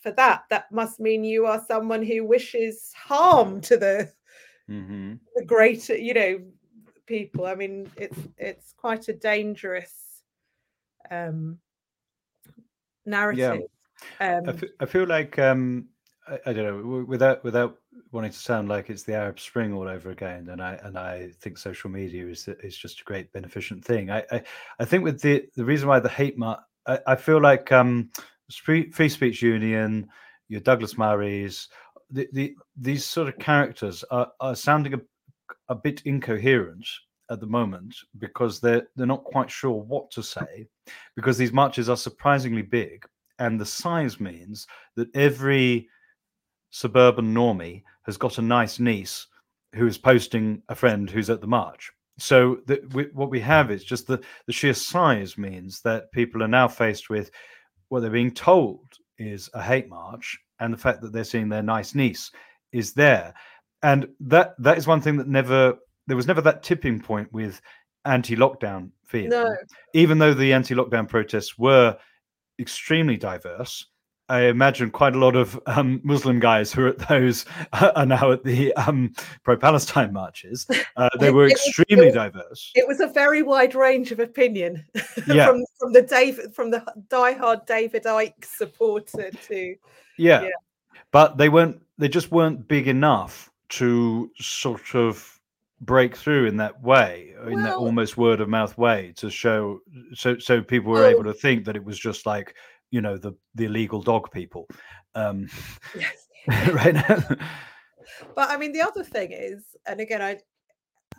[0.00, 4.12] for that, that must mean you are someone who wishes harm to the
[4.68, 5.14] mm-hmm.
[5.36, 6.40] the greater, you know,
[7.06, 7.46] people.
[7.46, 10.22] I mean, it's it's quite a dangerous
[11.10, 11.58] um
[13.06, 13.62] narrative.
[14.20, 14.36] Yeah.
[14.36, 15.88] Um, I, f- I feel like um
[16.26, 17.78] I, I, don't know without without
[18.12, 20.48] wanting to sound like it's the Arab Spring all over again.
[20.50, 24.10] And I and I think social media is is just a great beneficent thing.
[24.10, 24.42] I I,
[24.78, 28.10] I think with the the reason why the hate mark, I, I feel like um,
[28.52, 30.08] Free, Free Speech Union,
[30.48, 31.68] your Douglas Murrays,
[32.10, 35.00] the, the these sort of characters are, are sounding a,
[35.68, 36.86] a bit incoherent
[37.30, 40.66] at the moment because they're they're not quite sure what to say
[41.14, 43.06] because these marches are surprisingly big
[43.38, 45.88] and the size means that every
[46.70, 49.26] suburban normie has got a nice niece
[49.74, 51.90] who is posting a friend who's at the march.
[52.18, 56.42] So the, we, what we have is just the, the sheer size means that people
[56.42, 57.30] are now faced with
[57.88, 58.80] what they're being told
[59.18, 62.30] is a hate march, and the fact that they're seeing their nice niece
[62.72, 63.34] is there,
[63.82, 65.74] and that that is one thing that never
[66.06, 67.60] there was never that tipping point with
[68.04, 69.28] anti-lockdown fear.
[69.28, 69.56] No.
[69.94, 71.96] Even though the anti-lockdown protests were
[72.58, 73.86] extremely diverse,
[74.28, 78.32] I imagine quite a lot of um, Muslim guys who are at those are now
[78.32, 80.66] at the um, pro-Palestine marches.
[80.96, 82.72] Uh, they were extremely it was, diverse.
[82.74, 84.84] It was a very wide range of opinion,
[85.26, 85.46] yeah.
[85.46, 89.74] from from the David from the diehard David Icke supporter to
[90.18, 90.42] yeah.
[90.42, 90.48] yeah,
[91.10, 91.80] but they weren't.
[91.96, 95.38] They just weren't big enough to sort of
[95.80, 99.80] break through in that way, in well, that almost word of mouth way, to show
[100.14, 102.54] so so people were well, able to think that it was just like
[102.90, 104.66] you know the the illegal dog people
[105.14, 105.48] um
[105.98, 106.28] yes.
[106.72, 107.22] right now
[108.34, 110.38] but i mean the other thing is and again i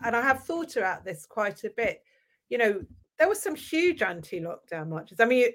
[0.06, 2.02] and i have thought about this quite a bit
[2.50, 2.82] you know
[3.18, 5.50] there were some huge anti-lockdown marches i mean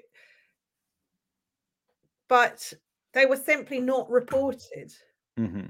[2.27, 2.71] but
[3.13, 4.91] they were simply not reported
[5.37, 5.67] mm-hmm.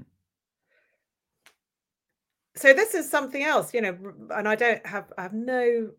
[2.54, 3.96] so this is something else you know
[4.30, 5.90] and i don't have i have no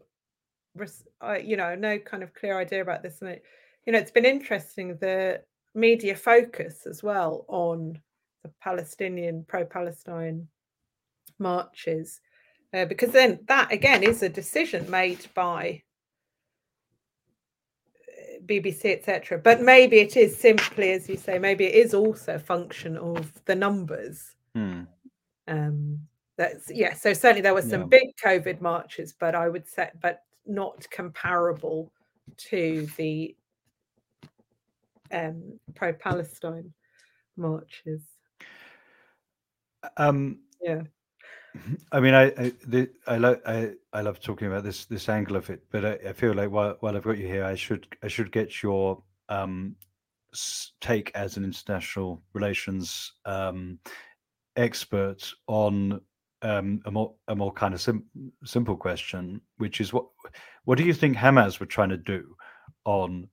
[1.43, 3.43] you know no kind of clear idea about this and it
[3.87, 5.41] you know, it's been interesting the
[5.73, 7.99] media focus as well on
[8.43, 10.45] the Palestinian pro Palestine
[11.39, 12.19] marches,
[12.73, 15.81] uh, because then that again is a decision made by
[18.09, 19.37] uh, BBC, etc.
[19.37, 23.31] But maybe it is simply, as you say, maybe it is also a function of
[23.45, 24.35] the numbers.
[24.53, 24.81] Hmm.
[25.47, 25.99] Um,
[26.37, 26.93] that's yeah.
[26.93, 27.99] So certainly there were some yeah.
[27.99, 31.93] big COVID marches, but I would say, but not comparable
[32.49, 33.33] to the
[35.11, 36.73] um, pro-Palestine
[37.35, 38.01] marches.
[39.97, 40.81] Um, yeah.
[41.91, 45.35] I mean, I I, the, I love I, I love talking about this this angle
[45.35, 47.87] of it, but I, I, feel like while while I've got you here, I should
[48.03, 49.75] I should get your um,
[50.81, 53.79] take as an international relations um,
[54.55, 56.01] expert on
[56.41, 58.05] um, a more a more kind of sim-
[58.43, 60.05] simple question, which is what
[60.65, 62.35] what do you think Hamas were trying to do
[62.85, 63.27] on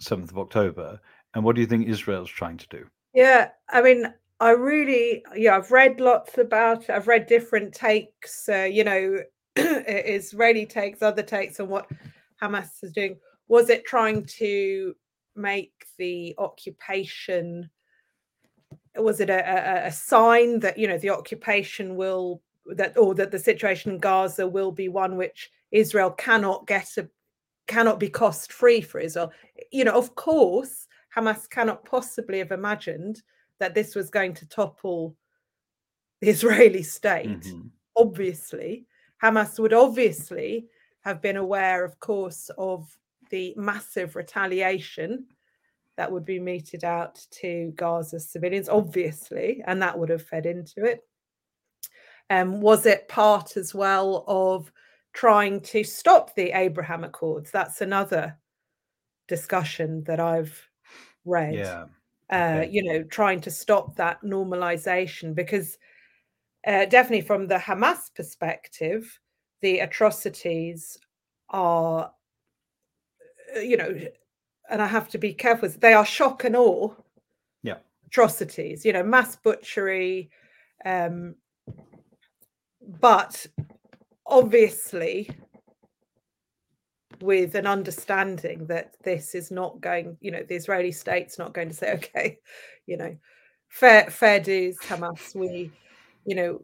[0.00, 1.00] 7th of October.
[1.34, 2.86] And what do you think Israel's trying to do?
[3.14, 6.90] Yeah, I mean, I really, yeah, I've read lots about it.
[6.90, 9.18] I've read different takes, uh, you know,
[9.56, 11.88] Israeli takes, other takes on what
[12.42, 13.16] Hamas is doing.
[13.48, 14.94] was it trying to
[15.36, 17.68] make the occupation
[18.96, 23.30] was it a, a, a, sign that you know the occupation will that or that
[23.30, 27.08] the situation in gaza will be one which israel cannot get a
[27.70, 29.32] cannot be cost free for israel
[29.70, 33.22] you know of course hamas cannot possibly have imagined
[33.60, 35.14] that this was going to topple
[36.20, 37.68] the israeli state mm-hmm.
[37.96, 38.86] obviously
[39.22, 40.66] hamas would obviously
[41.02, 42.88] have been aware of course of
[43.30, 45.24] the massive retaliation
[45.96, 50.82] that would be meted out to Gaza civilians, obviously, and that would have fed into
[50.82, 51.04] it.
[52.30, 54.72] Um, was it part as well of
[55.12, 57.50] trying to stop the Abraham Accords?
[57.50, 58.36] That's another
[59.28, 60.68] discussion that I've
[61.24, 61.54] read.
[61.54, 61.86] Yeah.
[62.30, 65.78] Uh, you know, trying to stop that normalization because
[66.66, 69.18] uh, definitely from the Hamas perspective,
[69.62, 70.96] the atrocities
[71.48, 72.12] are
[73.56, 73.94] uh, you know,
[74.68, 75.68] and I have to be careful.
[75.68, 76.94] They are shock and awe.
[77.62, 77.78] Yeah.
[78.06, 80.30] Atrocities, you know, mass butchery.
[80.84, 81.34] Um,
[83.00, 83.46] but
[84.30, 85.28] obviously,
[87.20, 91.68] with an understanding that this is not going, you know, the Israeli state's not going
[91.68, 92.38] to say, okay,
[92.86, 93.14] you know,
[93.68, 95.34] fair fair dues, Hamas.
[95.34, 95.70] We,
[96.24, 96.62] you know,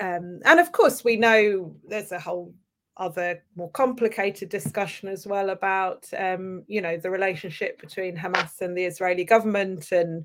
[0.00, 2.54] um, and of course we know there's a whole
[2.96, 8.76] other more complicated discussion as well about um, you know the relationship between Hamas and
[8.76, 10.24] the Israeli government and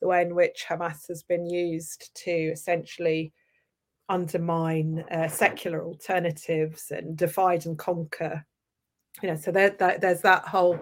[0.00, 3.32] the way in which Hamas has been used to essentially
[4.08, 8.44] undermine uh, secular alternatives and divide and conquer.
[9.22, 10.78] You know, so there, there, there's that whole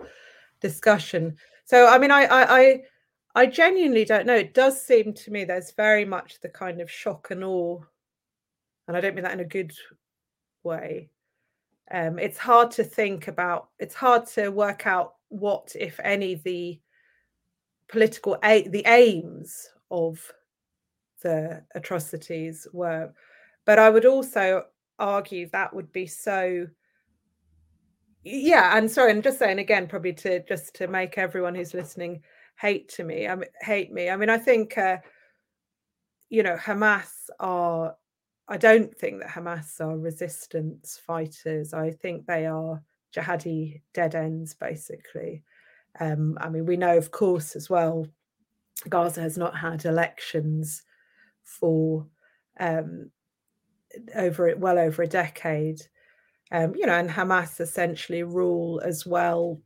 [0.61, 1.37] discussion.
[1.65, 2.83] So I mean, I, I,
[3.35, 4.37] I genuinely don't know.
[4.37, 7.81] It does seem to me there's very much the kind of shock and awe,
[8.89, 9.73] and I don't mean that in a good
[10.63, 11.11] way,
[11.91, 16.81] um, it's hard to think about it's hard to work out what if any the
[17.89, 20.21] political a- the aims of
[21.23, 23.13] the atrocities were
[23.65, 24.65] but i would also
[24.99, 26.67] argue that would be so
[28.25, 32.23] yeah and sorry i'm just saying again probably to just to make everyone who's listening
[32.61, 34.99] hate to me i mean hate me i mean i think uh,
[36.29, 37.95] you know hamas are
[38.51, 41.73] I don't think that Hamas are resistance fighters.
[41.73, 42.83] I think they are
[43.15, 45.45] jihadi dead ends, basically.
[46.01, 48.09] Um, I mean, we know, of course, as well,
[48.89, 50.83] Gaza has not had elections
[51.59, 52.07] for
[52.59, 53.11] um,
[54.15, 55.81] over well over a decade.
[56.53, 59.61] Um, you know, and Hamas essentially rule as well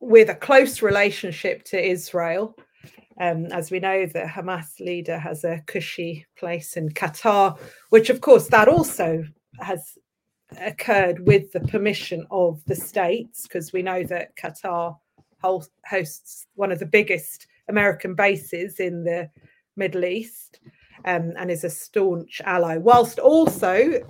[0.00, 2.56] with a close relationship to Israel.
[3.20, 7.58] Um, as we know, the Hamas leader has a cushy place in Qatar,
[7.90, 9.24] which, of course, that also
[9.60, 9.96] has
[10.60, 14.96] occurred with the permission of the states, because we know that Qatar
[15.86, 19.30] hosts one of the biggest American bases in the
[19.76, 20.60] Middle East
[21.04, 24.00] um, and is a staunch ally, whilst also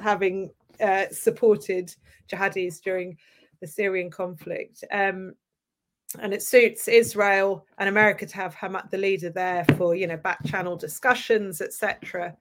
[0.00, 1.94] having uh, supported
[2.30, 3.16] jihadis during
[3.60, 4.84] the Syrian conflict.
[4.92, 5.34] Um,
[6.20, 10.16] and it suits Israel and America to have Hamas, the leader, there for you know
[10.16, 12.36] back channel discussions, etc.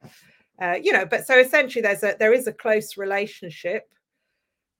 [0.61, 3.89] Uh, you know, but so essentially, there's a there is a close relationship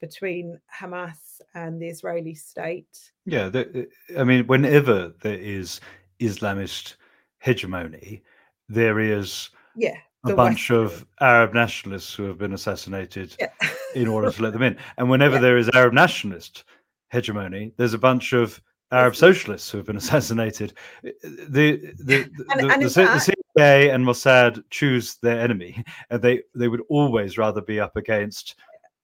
[0.02, 3.12] between Hamas and the Israeli state.
[3.26, 5.82] Yeah, the, I mean, whenever there is
[6.20, 6.96] Islamist
[7.40, 8.22] hegemony,
[8.70, 13.50] there is yeah a bunch of Arab nationalists who have been assassinated yeah.
[13.94, 15.42] in order to let them in, and whenever yeah.
[15.42, 16.64] there is Arab nationalist
[17.12, 18.62] hegemony, there's a bunch of
[18.92, 20.74] Arab socialists who have been assassinated.
[21.06, 21.12] Uh,
[21.50, 26.22] the the the, and, the, and the, the CIA and Mossad choose their enemy, and
[26.22, 28.56] they they would always rather be up against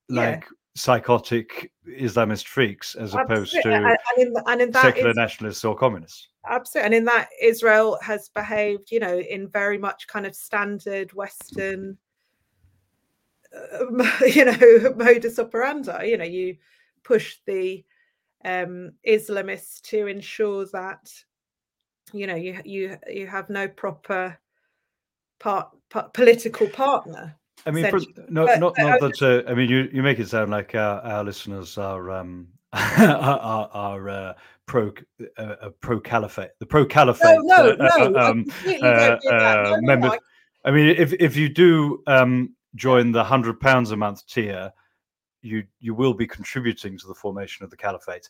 [0.10, 0.50] like yeah.
[0.76, 6.28] psychotic Islamist freaks as opposed to and, in, and in secular nationalists or communists.
[6.48, 11.14] Absolutely, and in that Israel has behaved, you know, in very much kind of standard
[11.14, 11.98] Western.
[13.54, 16.56] Uh, you know modus operandi you know you
[17.04, 17.84] push the
[18.46, 21.12] um, Islamists to ensure that
[22.14, 24.38] you know you you you have no proper
[25.42, 27.36] part, part political partner.
[27.66, 29.22] I mean, for, no, but, not not that.
[29.22, 33.70] Uh, I mean, you you make it sound like our, our listeners are um are,
[33.74, 34.34] are uh,
[34.72, 34.90] pro
[35.38, 37.40] uh, pro caliphate the pro caliphate.
[37.42, 38.20] No, no, uh, no.
[38.20, 40.08] Um, uh, no, member.
[40.08, 40.18] No,
[40.64, 44.72] I mean, if if you do um, join the hundred pounds a month tier,
[45.42, 48.30] you you will be contributing to the formation of the caliphate.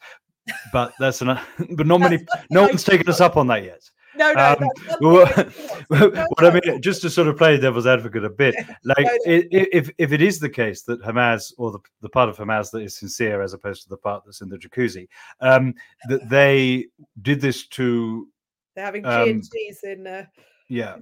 [0.73, 1.37] But that's an
[1.75, 2.25] but not many.
[2.49, 3.87] No one's taken us up on that yet.
[4.15, 4.55] No, no.
[4.59, 5.35] Um, what,
[5.87, 9.19] what I mean, just to sort of play devil's advocate a bit, like No, no.
[9.25, 12.81] if if it is the case that Hamas or the, the part of Hamas that
[12.81, 15.07] is sincere as opposed to the part that's in the jacuzzi,
[15.39, 15.73] um,
[16.09, 16.87] that they
[17.21, 18.27] did this to
[18.75, 20.07] They're having um, G and T's in.
[20.07, 20.25] Uh,
[20.67, 20.97] yeah,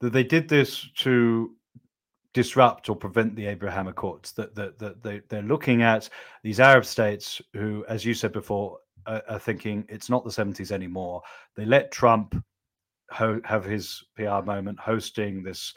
[0.00, 1.54] that they did this to
[2.32, 4.32] disrupt or prevent the Abraham Accords.
[4.32, 6.08] That that, that they they're looking at
[6.42, 8.78] these Arab states who, as you said before,
[9.08, 11.22] are, are thinking it's not the seventies anymore.
[11.56, 12.40] They let Trump
[13.10, 15.74] ho- have his PR moment, hosting this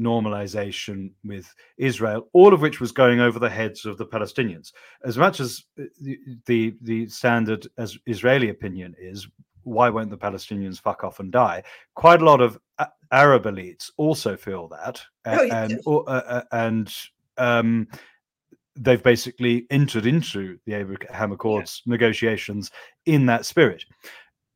[0.00, 4.72] normalization with Israel, all of which was going over the heads of the Palestinians.
[5.04, 9.26] As much as uh, the the, the standard as Israeli opinion is,
[9.64, 11.62] why won't the Palestinians fuck off and die?
[11.94, 12.58] Quite a lot of
[13.10, 16.94] Arab elites also feel that, Oh, and or- uh, uh, and
[17.38, 17.88] um,
[18.80, 22.70] they've basically entered into the Abraham Accords negotiations
[23.06, 23.84] in that spirit.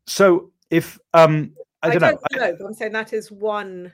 [0.06, 1.52] So if um,
[1.82, 3.92] I I don't don't know, I, but I'm saying that is one.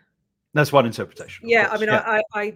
[0.54, 1.48] that's one interpretation.
[1.48, 2.02] Yeah, I mean, yeah.
[2.06, 2.54] I, I,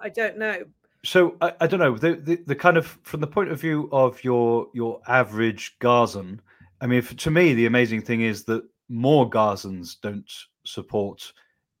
[0.00, 0.64] I, don't know.
[1.04, 3.88] so I, I don't know the, the the kind of from the point of view
[3.92, 6.40] of your your average Gazan.
[6.80, 10.30] I mean, f to me, the amazing thing is that more Gazans don't
[10.64, 11.32] support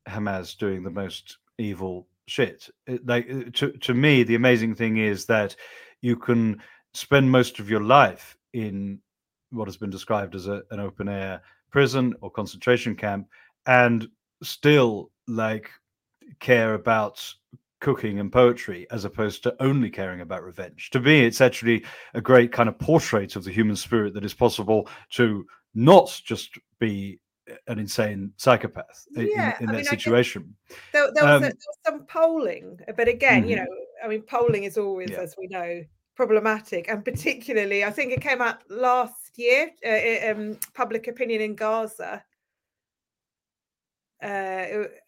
[0.08, 2.68] Hamas doing the most evil shit.
[2.86, 5.56] It, like uh, to to me, the amazing thing is that
[6.00, 6.60] you can
[6.94, 8.98] spend most of your life in
[9.50, 13.26] what has been described as a, an open air prison or concentration camp
[13.66, 14.08] and
[14.42, 15.70] still like
[16.40, 17.24] care about
[17.80, 20.90] cooking and poetry as opposed to only caring about revenge.
[20.90, 24.34] To me, it's actually a great kind of portrait of the human spirit that is
[24.34, 25.44] possible to
[25.74, 27.18] not just be
[27.66, 29.28] an insane psychopath i- in,
[29.60, 30.54] in that mean, situation.
[30.92, 33.64] There, there, was, Um, a- there was some polling, but again, you Mhm.
[33.64, 35.20] know, I mean, polling is always, Yeah.
[35.20, 35.84] as we know,
[36.14, 39.70] problematic, and particularly, I think it came out last year.
[39.84, 42.24] Uh, um, public opinion in Gaza.
[44.22, 45.00] Uh, it-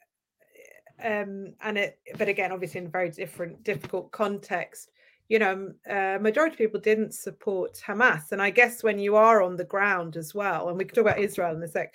[1.01, 4.91] um, and it, but again, obviously, in a very different, difficult context.
[5.29, 9.43] You know, uh, majority of people didn't support Hamas, and I guess when you are
[9.43, 11.95] on the ground as well, and we can talk about Israel in a sec.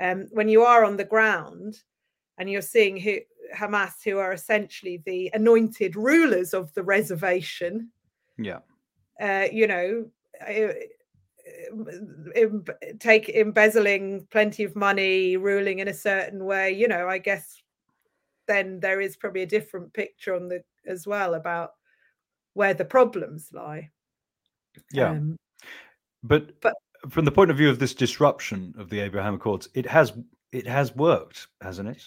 [0.00, 1.82] Um, when you are on the ground,
[2.38, 3.18] and you're seeing who
[3.54, 7.90] Hamas, who are essentially the anointed rulers of the reservation,
[8.38, 8.60] Yeah.
[9.20, 10.72] uh, you know, uh,
[12.34, 12.64] em-
[12.98, 17.60] take embezzling plenty of money, ruling in a certain way, you know, I guess
[18.46, 21.72] then there is probably a different picture on the as well about
[22.54, 23.90] where the problems lie.
[24.92, 25.10] Yeah.
[25.10, 25.36] Um,
[26.22, 26.74] But, But-
[27.08, 30.12] from the point of view of this disruption of the Abraham Accords, it has
[30.52, 32.02] it has worked, hasn't it?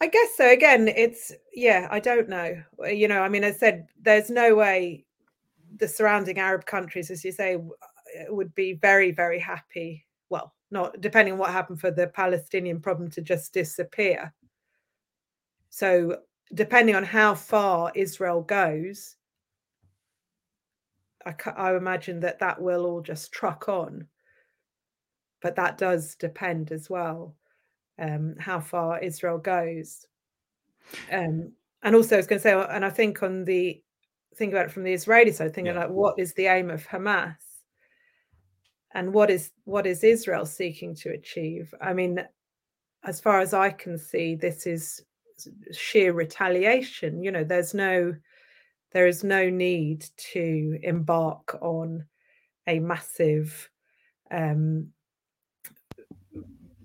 [0.00, 0.50] I guess so.
[0.50, 2.62] Again, it's yeah, I don't know.
[2.86, 5.04] You know, I mean, I said there's no way
[5.76, 10.06] the surrounding Arab countries, as you say, uh, would be very, very happy.
[10.28, 14.32] Well, not depending on what happened for the Palestinian problem to just disappear.
[15.70, 16.18] So,
[16.54, 19.16] depending on how far Israel goes,
[21.26, 24.06] I, I imagine that that will all just truck on.
[25.42, 27.36] But that does depend as well
[27.98, 30.06] um, how far Israel goes.
[31.12, 31.52] Um,
[31.82, 33.82] and also, I was going to say, and I think on the
[34.36, 35.80] think about it from the Israeli side, thinking Yeah.
[35.80, 37.36] like, what is the aim of Hamas,
[38.94, 41.72] and what is what is Israel seeking to achieve?
[41.80, 42.26] I mean,
[43.04, 45.04] as far as I can see, this is
[45.72, 47.22] sheer retaliation.
[47.22, 48.14] You know, there's no
[48.96, 52.02] there is no need to embark on
[52.66, 53.68] a massive
[54.30, 54.86] um,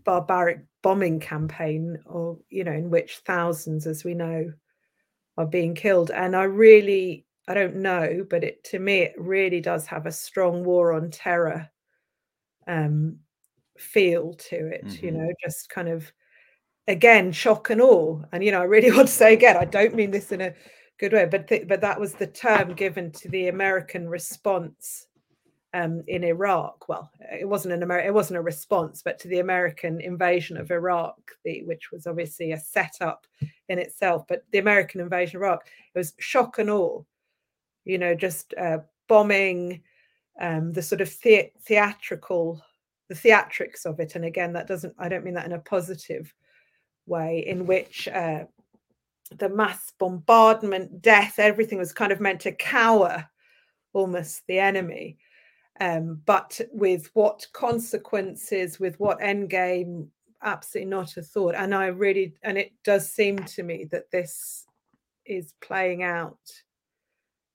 [0.04, 4.52] barbaric bombing campaign or you know in which thousands as we know
[5.38, 9.62] are being killed and i really i don't know but it to me it really
[9.62, 11.70] does have a strong war on terror
[12.68, 13.16] um
[13.78, 15.18] feel to it you Mhm.
[15.18, 16.12] know just kind of
[16.90, 19.96] again shock and awe and you know i really want to say again i don't
[19.96, 20.54] mean this in a
[21.02, 25.08] good way but th- but that was the term given to the american response
[25.74, 26.88] um, in Iraq.
[26.90, 30.72] Well, it wasn't an Amer- it wasn't a response, but to the American invasion of
[30.72, 33.26] Iraq, the, which was obviously a setup
[33.70, 34.26] in itself.
[34.28, 37.02] But the American invasion of Iraq, it was shock and awe.
[37.86, 39.82] You know, just uh, bombing,
[40.40, 42.62] um, the sort of the- theatrical,
[43.08, 44.16] the theatrics of it.
[44.16, 44.94] And again, that doesn't.
[45.00, 46.34] I don't mean that in a positive
[47.06, 48.08] way, in which.
[48.08, 48.46] Uh,
[49.38, 53.28] the mass bombardment, death, everything was kind of meant to cower
[53.94, 55.18] almost the enemy
[55.82, 60.12] um, but with what consequences, with what end game,
[60.44, 61.56] absolutely not a thought.
[61.56, 64.66] And I really, and it does seem to me that this
[65.26, 66.38] is playing out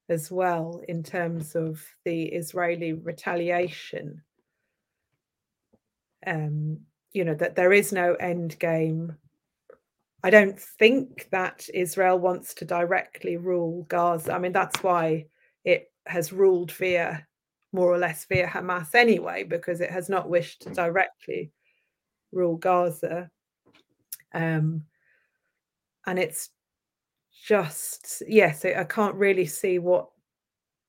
[0.08, 4.22] as well in terms of the Israeli retaliation.
[6.26, 6.80] Um,
[7.12, 9.16] you know that there is no end game.
[10.26, 14.32] I don't think that Israel wants to directly rule Gaza.
[14.32, 15.26] I mean, that's why
[15.64, 17.24] it has ruled via
[17.72, 21.52] more or less via Hamas anyway, because it has not wished to directly
[22.32, 23.30] rule Gaza.
[24.34, 24.82] Um,
[26.08, 26.50] and it's
[27.46, 30.08] just yes, I can't really see what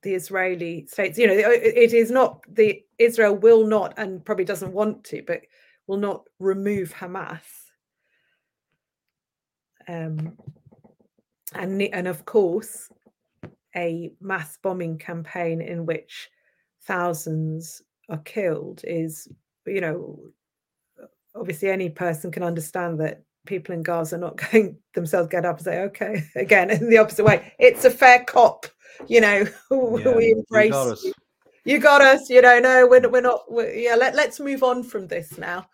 [0.02, 1.20] the Israeli states.
[1.20, 5.42] You know, it is not the Israel will not and probably doesn't want to, but
[5.86, 7.57] will not remove Hamas.
[9.88, 10.38] Um,
[11.54, 12.90] and and of course,
[13.76, 16.30] a mass bombing campaign in which
[16.84, 19.28] thousands are killed is,
[19.66, 20.20] you know,
[21.36, 25.58] obviously any person can understand that people in Gaza are not going themselves get up
[25.58, 27.54] and say, okay, again, in the opposite way.
[27.60, 28.66] It's a fair cop,
[29.08, 30.66] you know, yeah, we embrace.
[30.66, 31.14] You got, you.
[31.66, 34.84] you got, us, you know, no, we're, we're not, we're, yeah, let, let's move on
[34.84, 35.68] from this now.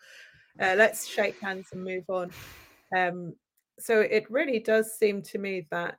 [0.60, 2.30] Uh, let's shake hands and move on.
[2.96, 3.34] Um,
[3.78, 5.98] so it really does seem to me that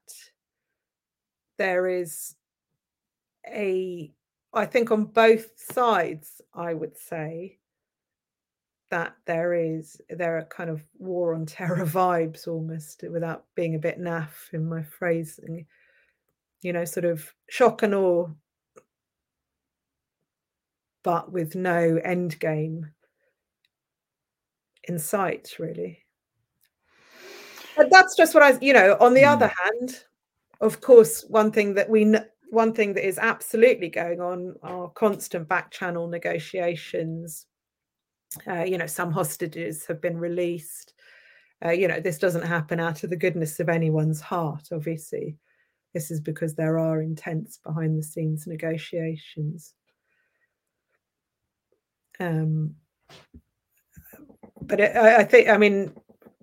[1.58, 2.36] there is
[3.48, 4.12] a,
[4.54, 7.60] I think on both sides, I would say,
[8.92, 13.80] that there is there are kind of war on terror vibes almost without being a
[13.80, 15.66] bit naff in my phrasing.
[16.62, 18.30] You know sort of shock and awe
[21.04, 22.92] but with no end game
[24.86, 26.05] in sight really
[27.76, 29.32] but that's just what i you know on the mm.
[29.32, 30.04] other hand
[30.62, 32.16] of course one thing that we
[32.50, 37.48] one thing that is absolutely going on are constant back channel negotiations
[38.48, 40.94] uh, you know, some hostages have been released.
[41.64, 45.38] Uh, you know, this doesn't happen out of the goodness of anyone's heart, obviously.
[45.94, 49.74] This is because there are intense behind the scenes negotiations.
[52.20, 52.76] Um,
[54.62, 55.94] but it, I, I, think, I mean,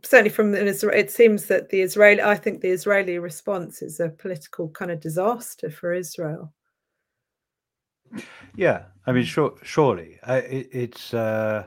[0.03, 4.09] certainly from the, it seems that the Israeli, I think the Israeli response is a
[4.09, 6.53] political kind of disaster for Israel.
[8.57, 11.15] Yeah, I mean, sure, surely it, it's.
[11.15, 11.67] Uh,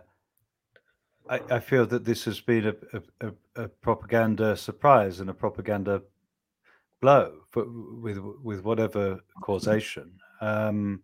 [1.28, 3.32] I, I, feel that this has been a, a,
[3.64, 6.04] a, propaganda surprise and a propaganda
[7.02, 10.12] blow with with whatever causation.
[10.40, 11.02] Um,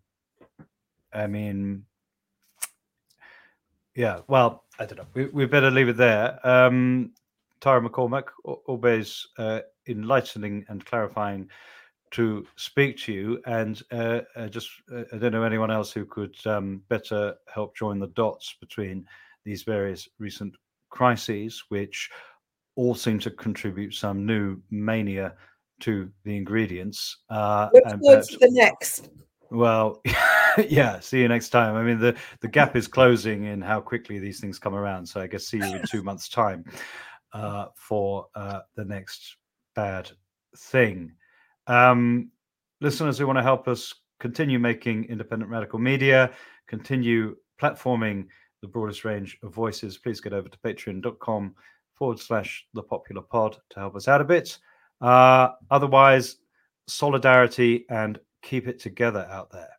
[1.12, 1.86] I mean,
[3.96, 4.20] yeah.
[4.28, 5.08] Well, I don't know.
[5.16, 6.40] We, we better leave it there.
[6.48, 7.14] Um,
[7.62, 11.48] Tara McCormack, always uh, enlightening and clarifying
[12.12, 13.42] to speak to you.
[13.46, 17.76] And uh, uh, just, uh, I don't know anyone else who could um, better help
[17.76, 19.06] join the dots between
[19.46, 20.54] these various recent
[20.90, 22.10] crises, which
[22.76, 25.36] all seem to contribute some new mania
[25.82, 27.18] to the ingredients.
[27.30, 29.10] Uh, perhaps, the next?
[29.50, 30.02] Well,
[30.70, 31.00] yeah.
[31.00, 31.76] See you next time.
[31.76, 35.06] I mean, the the gap is closing in how quickly these things come around.
[35.06, 36.66] So I guess see you in two months' time
[37.34, 39.38] uh, for uh, the next
[39.76, 40.10] bad
[40.58, 41.14] thing.
[41.68, 42.32] Um,
[42.82, 46.32] listeners who want to help us continue making independent radical media,
[46.68, 48.28] continue platforming
[48.62, 51.56] the broadest range of voices, please get over to patreon.com
[51.94, 54.58] forward slash the popular pod to help us out a bit.
[55.02, 56.38] Uh, otherwise,
[56.88, 59.70] solidarity and keep it together out there.